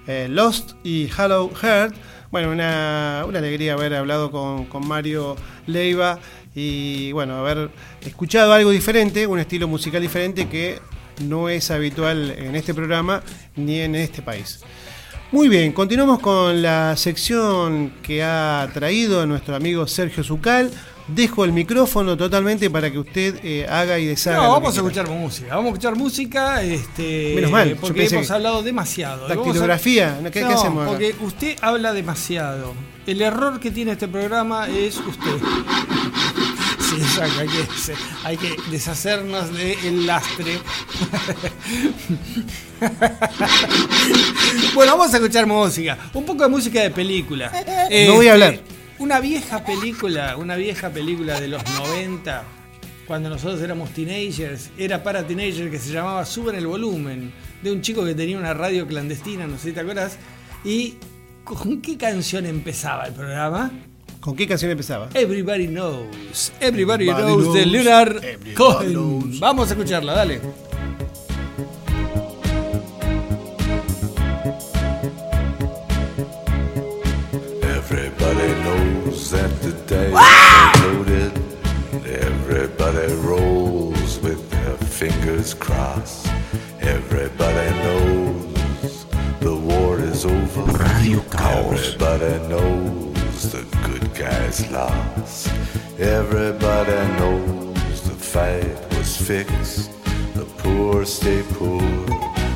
[0.06, 1.96] eh, Lost y Hollow Heart.
[2.30, 5.34] Bueno, una, una alegría haber hablado con, con Mario
[5.66, 6.20] Leiva
[6.54, 10.78] y bueno, haber escuchado algo diferente, un estilo musical diferente que
[11.24, 13.20] no es habitual en este programa
[13.56, 14.60] ni en este país.
[15.32, 20.70] Muy bien, continuamos con la sección que ha traído nuestro amigo Sergio Zucal.
[21.14, 24.38] Dejo el micrófono totalmente para que usted eh, haga y deshaga.
[24.38, 25.48] No, vamos a escuchar música.
[25.56, 26.62] Vamos a escuchar música.
[26.62, 29.26] Este, Menos mal, Porque hemos hablado demasiado.
[29.26, 30.90] A- Dactilografía, ¿qué, qué No, hacemos acá?
[30.90, 32.74] porque usted habla demasiado.
[33.06, 35.36] El error que tiene este programa es usted.
[36.92, 37.64] Sí, exacto, hay que,
[38.24, 40.58] hay que deshacernos del lastre.
[44.74, 45.96] bueno, vamos a escuchar música.
[46.12, 47.50] Un poco de música de película.
[48.06, 48.60] No voy a hablar.
[49.02, 52.44] Una vieja película, una vieja película de los 90,
[53.04, 57.32] cuando nosotros éramos teenagers, era para teenagers que se llamaba Suben el volumen,
[57.64, 60.18] de un chico que tenía una radio clandestina, no sé si te acuerdas.
[60.64, 60.94] ¿Y
[61.42, 63.72] con qué canción empezaba el programa?
[64.20, 65.08] ¿Con qué canción empezaba?
[65.14, 66.52] Everybody Knows.
[66.60, 68.22] Everybody, Everybody knows, de knows, Leonard
[68.54, 68.92] Cohen.
[68.92, 69.40] knows.
[69.40, 70.40] Vamos a escucharla, dale.
[85.42, 86.26] Fingers crossed.
[86.80, 89.06] Everybody knows
[89.40, 90.62] the war is over.
[90.62, 91.94] Radio Caos.
[91.94, 95.48] Everybody knows the good guys lost.
[95.98, 99.90] Everybody knows the fight was fixed.
[100.34, 101.80] The poor stay poor.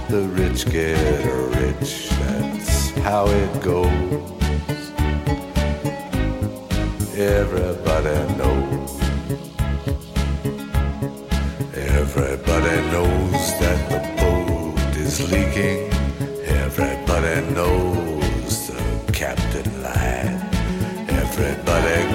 [0.08, 1.24] The rich get
[1.60, 2.08] rich.
[2.10, 4.36] That's how it goes.
[7.18, 8.35] Everybody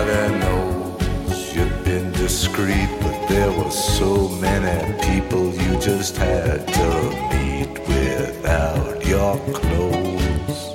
[0.00, 7.10] Everybody knows you've been discreet, but there were so many people you just had to
[7.34, 10.72] meet without your clothes.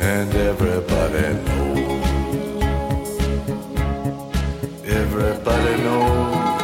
[0.00, 2.04] And everybody knows.
[4.84, 6.60] Everybody knows.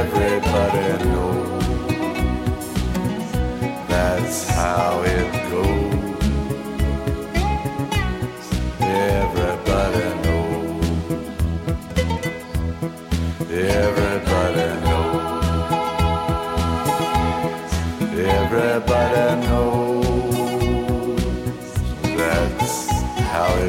[0.00, 1.60] Everybody knows.
[3.86, 5.29] That's how it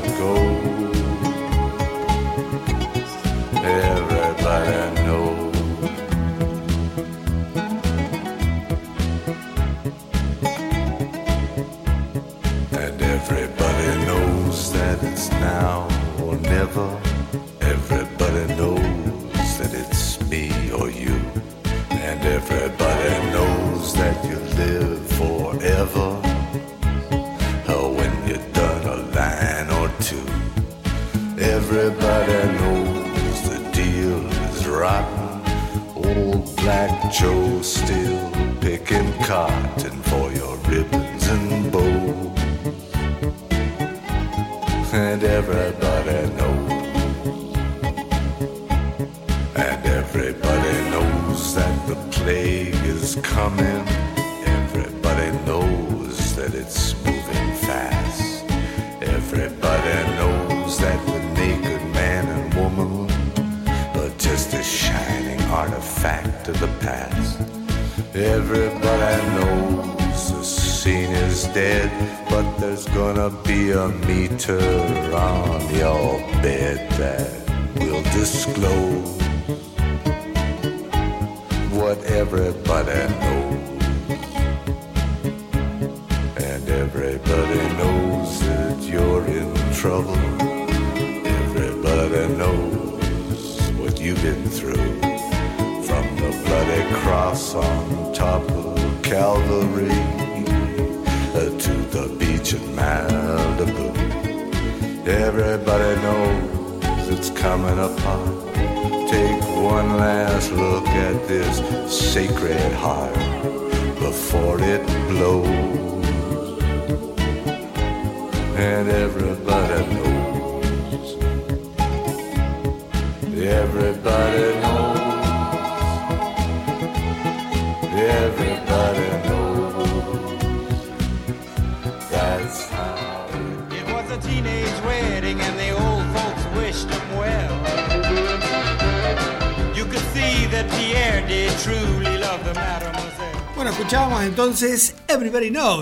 [0.02, 0.71] how it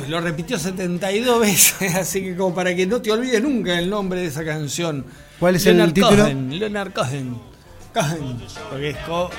[0.08, 4.22] Lo repitió 72 veces, así que como para que no te olvides nunca el nombre
[4.22, 5.06] de esa canción.
[5.40, 6.24] ¿Cuál es el título?
[6.24, 7.38] Cohen, Leonard Cohen.
[7.94, 8.38] Cohen,
[8.70, 9.30] porque es Co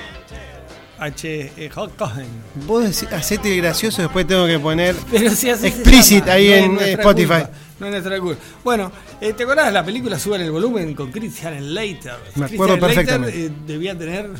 [0.98, 2.26] H E J Cohen.
[2.66, 6.74] Vos decí- hacete gracioso, después tengo que poner Pero si explicit llama, ahí no en
[6.74, 7.26] nuestra Spotify.
[7.28, 8.42] culpa, no es nuestra culpa.
[8.64, 12.14] Bueno, eh, ¿te acordás de la película Suban el volumen con Christian Leiter?
[12.34, 13.36] Me acuerdo Christian perfectamente.
[13.36, 14.30] Leiter, eh, debía tener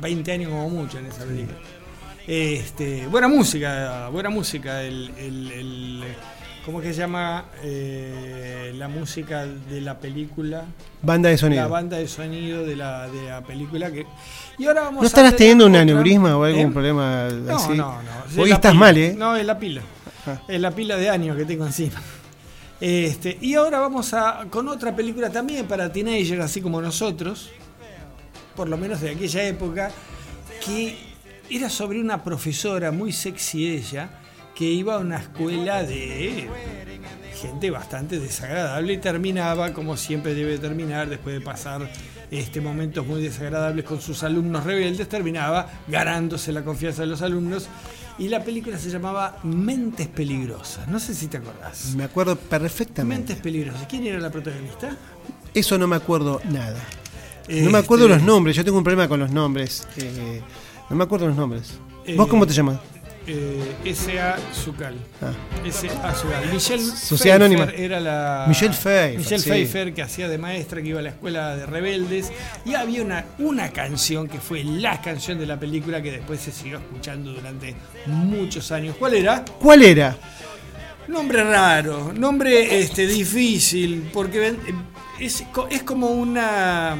[0.00, 1.58] 20 años como mucho en esa película.
[2.32, 4.82] Este, buena música, buena música.
[4.84, 6.04] El, el- el-
[6.64, 10.62] ¿Cómo es que se llama eh, la música de la película?
[11.02, 11.68] Banda de La sonido.
[11.68, 14.06] banda de sonido de la, de la película que.
[14.58, 16.70] Y ahora vamos ¿No estarás teniendo un aneurisma o algún ¿Eh?
[16.72, 17.70] problema No, así?
[17.70, 18.24] no, no.
[18.30, 18.80] Es Hoy la estás pila.
[18.84, 19.14] mal, ¿eh?
[19.18, 19.82] No, es la pila.
[20.24, 20.40] Ah.
[20.46, 22.00] Es la pila de años que tengo encima.
[22.80, 27.50] Este, y ahora vamos a con otra película también para teenagers, así como nosotros.
[28.54, 29.90] por lo menos de aquella época,
[30.64, 31.09] que
[31.50, 34.08] era sobre una profesora muy sexy ella,
[34.54, 36.48] que iba a una escuela de
[37.40, 41.90] gente bastante desagradable y terminaba como siempre debe terminar después de pasar
[42.30, 47.68] este momentos muy desagradables con sus alumnos rebeldes terminaba ganándose la confianza de los alumnos
[48.18, 53.18] y la película se llamaba Mentes peligrosas no sé si te acordás Me acuerdo perfectamente.
[53.18, 54.94] Mentes peligrosas quién era la protagonista
[55.54, 56.84] Eso no me acuerdo nada.
[57.48, 59.88] No me acuerdo Este, los nombres, yo tengo un problema con los nombres.
[59.96, 60.40] Eh,
[60.90, 61.72] no me acuerdo los nombres.
[62.06, 62.78] Eh, ¿Vos cómo te llamas?
[63.26, 64.36] eh, S.A.
[64.54, 65.30] Zucal Ah.
[65.64, 66.14] S.A.
[66.14, 67.64] Zucal Michelle Sociedad Anónima.
[67.76, 69.50] era la Michelle Pfeiffer, Michelle sí.
[69.50, 72.32] Pfeiffer que hacía de maestra que iba a la escuela de rebeldes
[72.64, 76.50] y había una, una canción que fue la canción de la película que después se
[76.50, 77.76] siguió escuchando durante
[78.06, 79.44] muchos años ¿cuál era?
[79.60, 80.16] ¿Cuál era?
[81.06, 84.54] Nombre raro, nombre este, difícil, porque
[85.20, 86.96] es, es como una.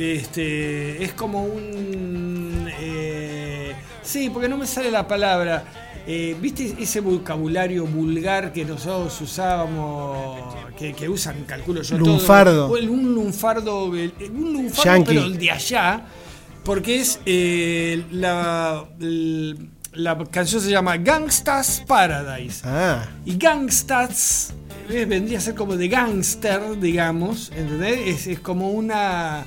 [0.00, 2.66] Este, es como un.
[2.80, 5.64] eh, sí, porque no me sale la palabra.
[6.06, 11.98] Eh, ¿Viste ese vocabulario vulgar que nosotros usábamos, que, que usan, calculo yo?
[11.98, 12.72] Lunfardo.
[12.72, 15.04] Un lunfardo, el- un lunfardo, Yankee.
[15.14, 16.02] pero el de allá,
[16.64, 18.86] porque es eh, la,
[19.92, 22.62] la canción se llama Gangsta's Paradise.
[22.64, 24.54] Ah, Y Gangstas
[24.88, 28.00] eh, vendría a ser como de gangster, digamos, ¿entendés?
[28.06, 29.44] Es, es como una.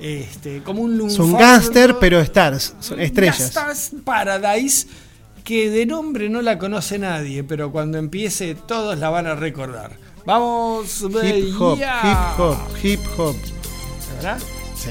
[0.00, 1.38] Este, como un son lunfardo.
[1.38, 3.52] gángster, pero stars, son estrellas.
[4.04, 4.86] Paradise,
[5.44, 9.92] que de nombre no la conoce nadie, pero cuando empiece todos la van a recordar.
[10.26, 12.00] Vamos, Hip hop, yeah.
[12.34, 13.36] hip hop, hip hop.
[14.16, 14.38] ¿Verdad?
[14.76, 14.90] Sí.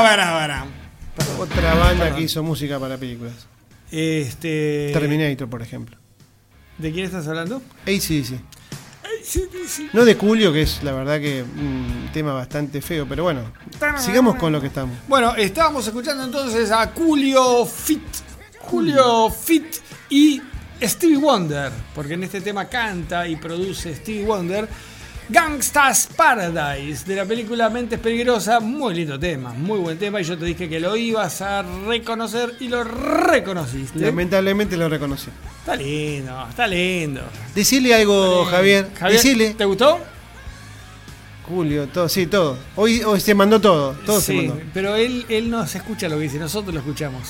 [0.00, 0.66] Para, para,
[1.16, 2.18] para, otra banda Perdón.
[2.18, 3.34] que hizo música para películas.
[3.90, 4.90] Este.
[4.94, 5.98] Terminator, por ejemplo.
[6.78, 7.60] ¿De quién estás hablando?
[7.82, 8.40] ACDC.
[9.92, 13.42] No de Julio, que es la verdad que un tema bastante feo, pero bueno,
[13.98, 14.96] sigamos con lo que estamos.
[15.06, 18.02] Bueno, estábamos escuchando entonces a Julio Fit.
[18.60, 19.76] Julio Fit
[20.08, 20.40] y
[20.80, 24.68] Stevie Wonder, porque en este tema canta y produce Stevie Wonder.
[25.28, 30.36] Gangsta's Paradise de la película Mentes Peligrosas, muy lindo tema, muy buen tema y yo
[30.36, 33.98] te dije que lo ibas a reconocer y lo reconociste.
[34.00, 35.28] Lamentablemente lo reconocí.
[35.60, 37.22] Está lindo, está lindo.
[37.54, 38.88] Decirle algo, Javier.
[39.08, 39.54] Decirle.
[39.54, 40.00] ¿Te gustó?
[41.48, 42.58] Julio, todo, sí, todo.
[42.76, 43.92] Hoy, hoy se mandó todo.
[44.04, 44.60] Todo se sí, mandó.
[44.74, 47.22] pero él, él no se escucha lo que dice, nosotros lo escuchamos.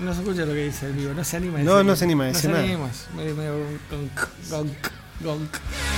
[0.00, 1.86] No se escucha lo que dice el vivo, no se anima a No, decir.
[1.86, 2.66] no se anima a decir no nada.
[2.66, 2.90] Se anima.
[5.20, 5.50] Gonk.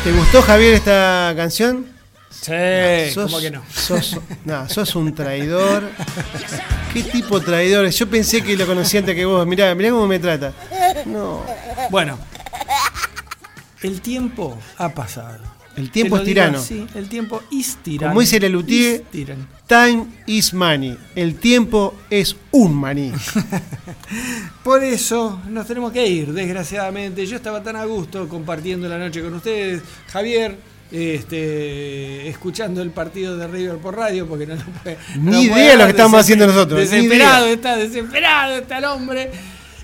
[0.04, 1.86] ¿Te gustó, Javier, esta canción?
[2.30, 2.52] Sí,
[3.14, 3.62] ¿cómo que no?
[3.72, 5.90] Sos, nah, sos un traidor.
[6.92, 7.88] ¿Qué tipo de traidor?
[7.88, 9.46] Yo pensé que lo conocía antes que vos.
[9.46, 10.52] Mirá, mirá cómo me trata.
[11.06, 11.44] No.
[11.90, 12.18] Bueno,
[13.82, 15.57] el tiempo ha pasado.
[15.78, 16.58] El tiempo es digo tirano.
[16.58, 18.10] así, el tiempo es tirano.
[18.10, 19.04] Como dice Lelutier,
[19.66, 20.98] time is money.
[21.14, 23.12] El tiempo es un maní.
[24.64, 27.24] Por eso nos tenemos que ir, desgraciadamente.
[27.26, 29.82] Yo estaba tan a gusto compartiendo la noche con ustedes.
[30.08, 30.58] Javier,
[30.90, 34.98] este, escuchando el partido de River por radio, porque no lo puede.
[35.16, 39.30] Ni no idea puede lo que estamos haciendo nosotros, Desesperado está, desesperado está el hombre.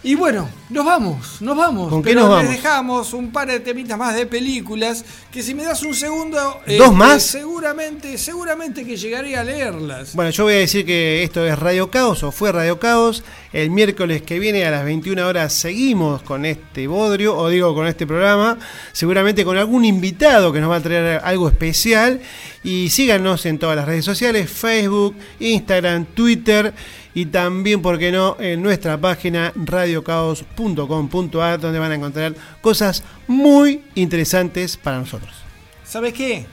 [0.07, 1.89] Y bueno, nos vamos, nos vamos.
[1.89, 2.51] ¿Con qué nos les vamos?
[2.51, 5.03] dejamos un par de temitas más de películas
[5.33, 6.37] que si me das un segundo.
[6.37, 7.23] ¿Dos este, más?
[7.23, 10.15] Seguramente, seguramente que llegaré a leerlas.
[10.15, 13.25] Bueno, yo voy a decir que esto es Radio Caos o fue Radio Caos.
[13.55, 17.87] El miércoles que viene a las 21 horas seguimos con este bodrio, o digo con
[17.87, 18.59] este programa,
[18.93, 22.21] seguramente con algún invitado que nos va a traer algo especial.
[22.63, 26.75] Y síganos en todas las redes sociales, Facebook, Instagram, Twitter
[27.15, 33.83] y también, ¿por qué no?, en nuestra página radiocaos.com.ar donde van a encontrar cosas muy
[33.95, 35.33] interesantes para nosotros.
[35.85, 36.47] ¿Sabes qué?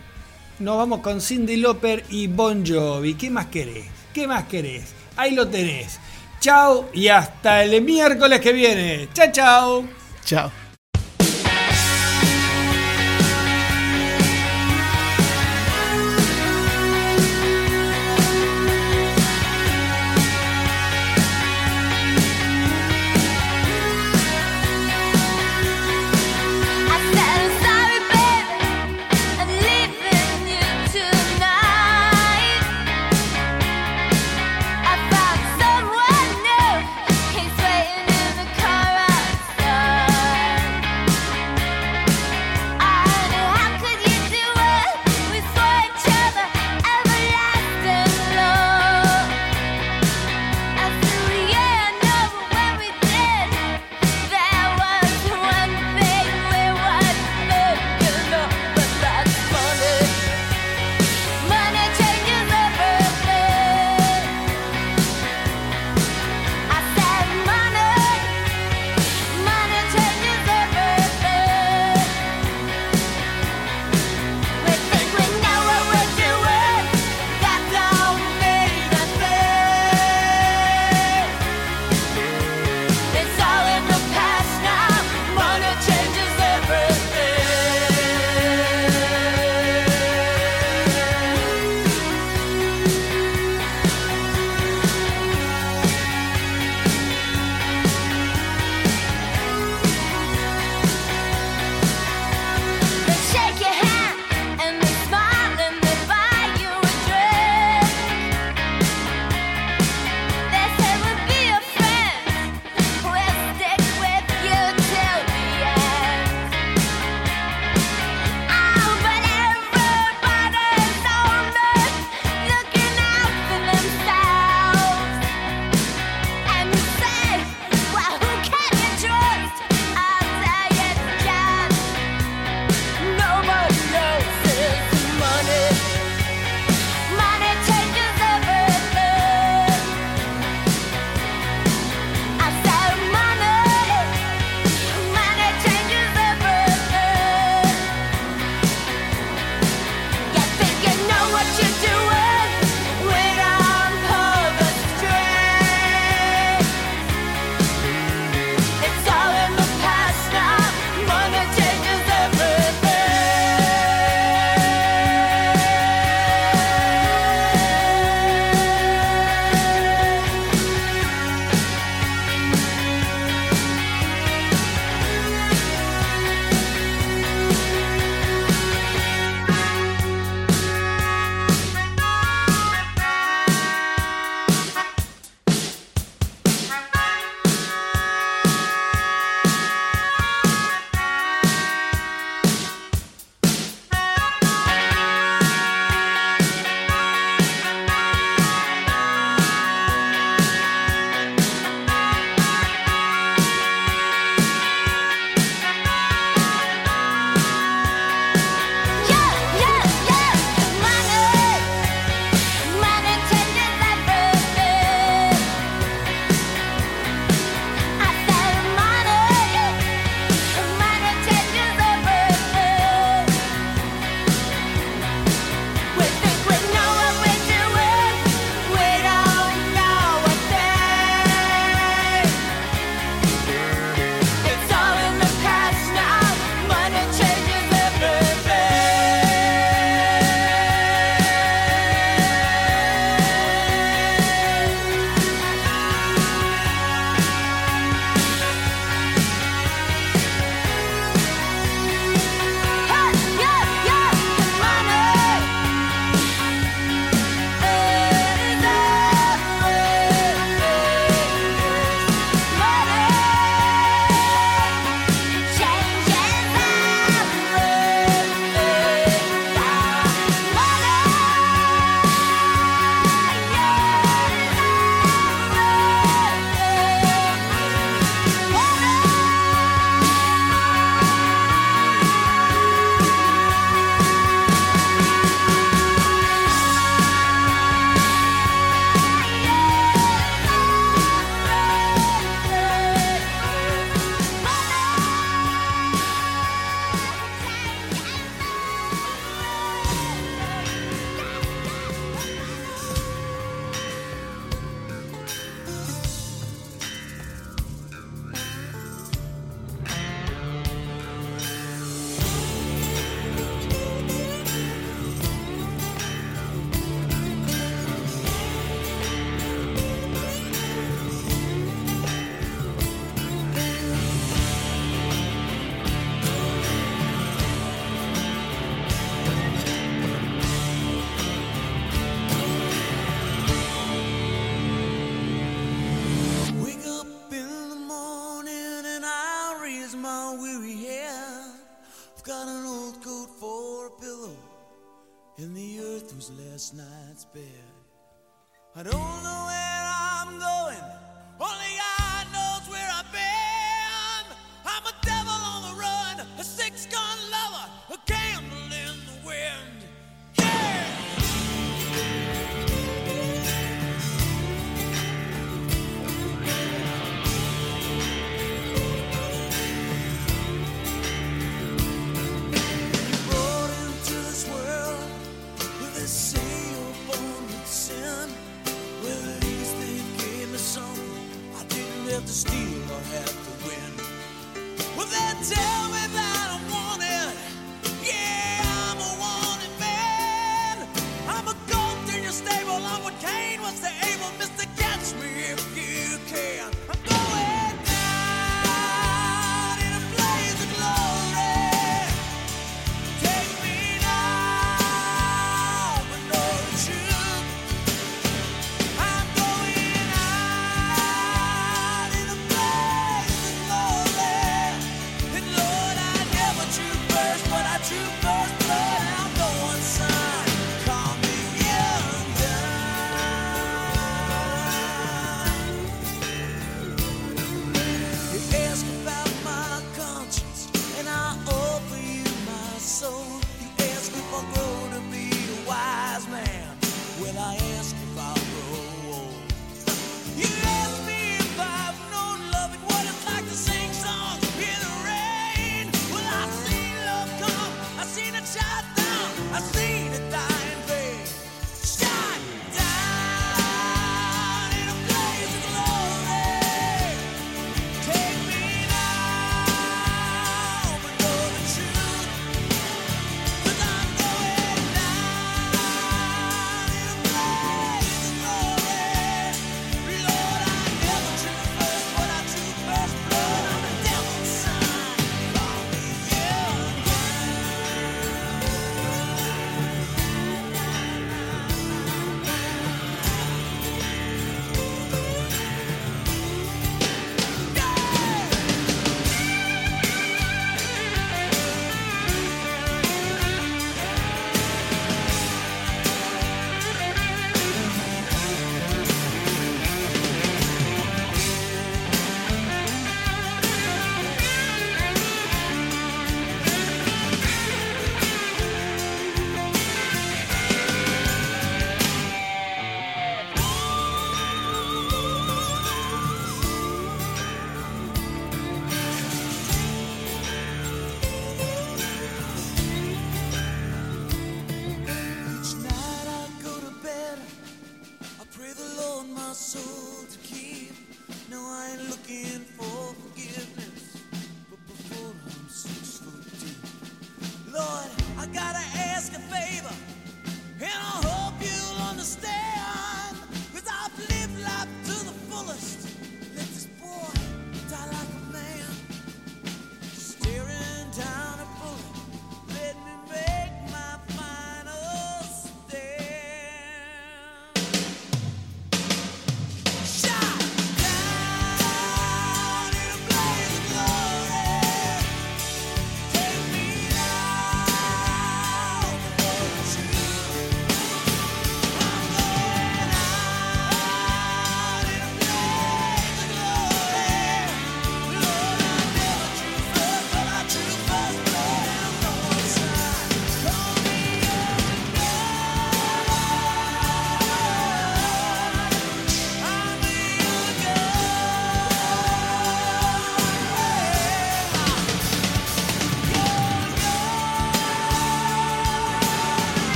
[0.60, 3.16] Nos vamos con Cindy Lauper y Bon Jovi.
[3.16, 3.86] ¿Qué más querés?
[4.14, 4.94] ¿Qué más querés?
[5.18, 6.00] Ahí lo tenés.
[6.40, 9.10] Chao y hasta el miércoles que viene.
[9.14, 9.84] Chao, chao.
[10.24, 10.52] Chao.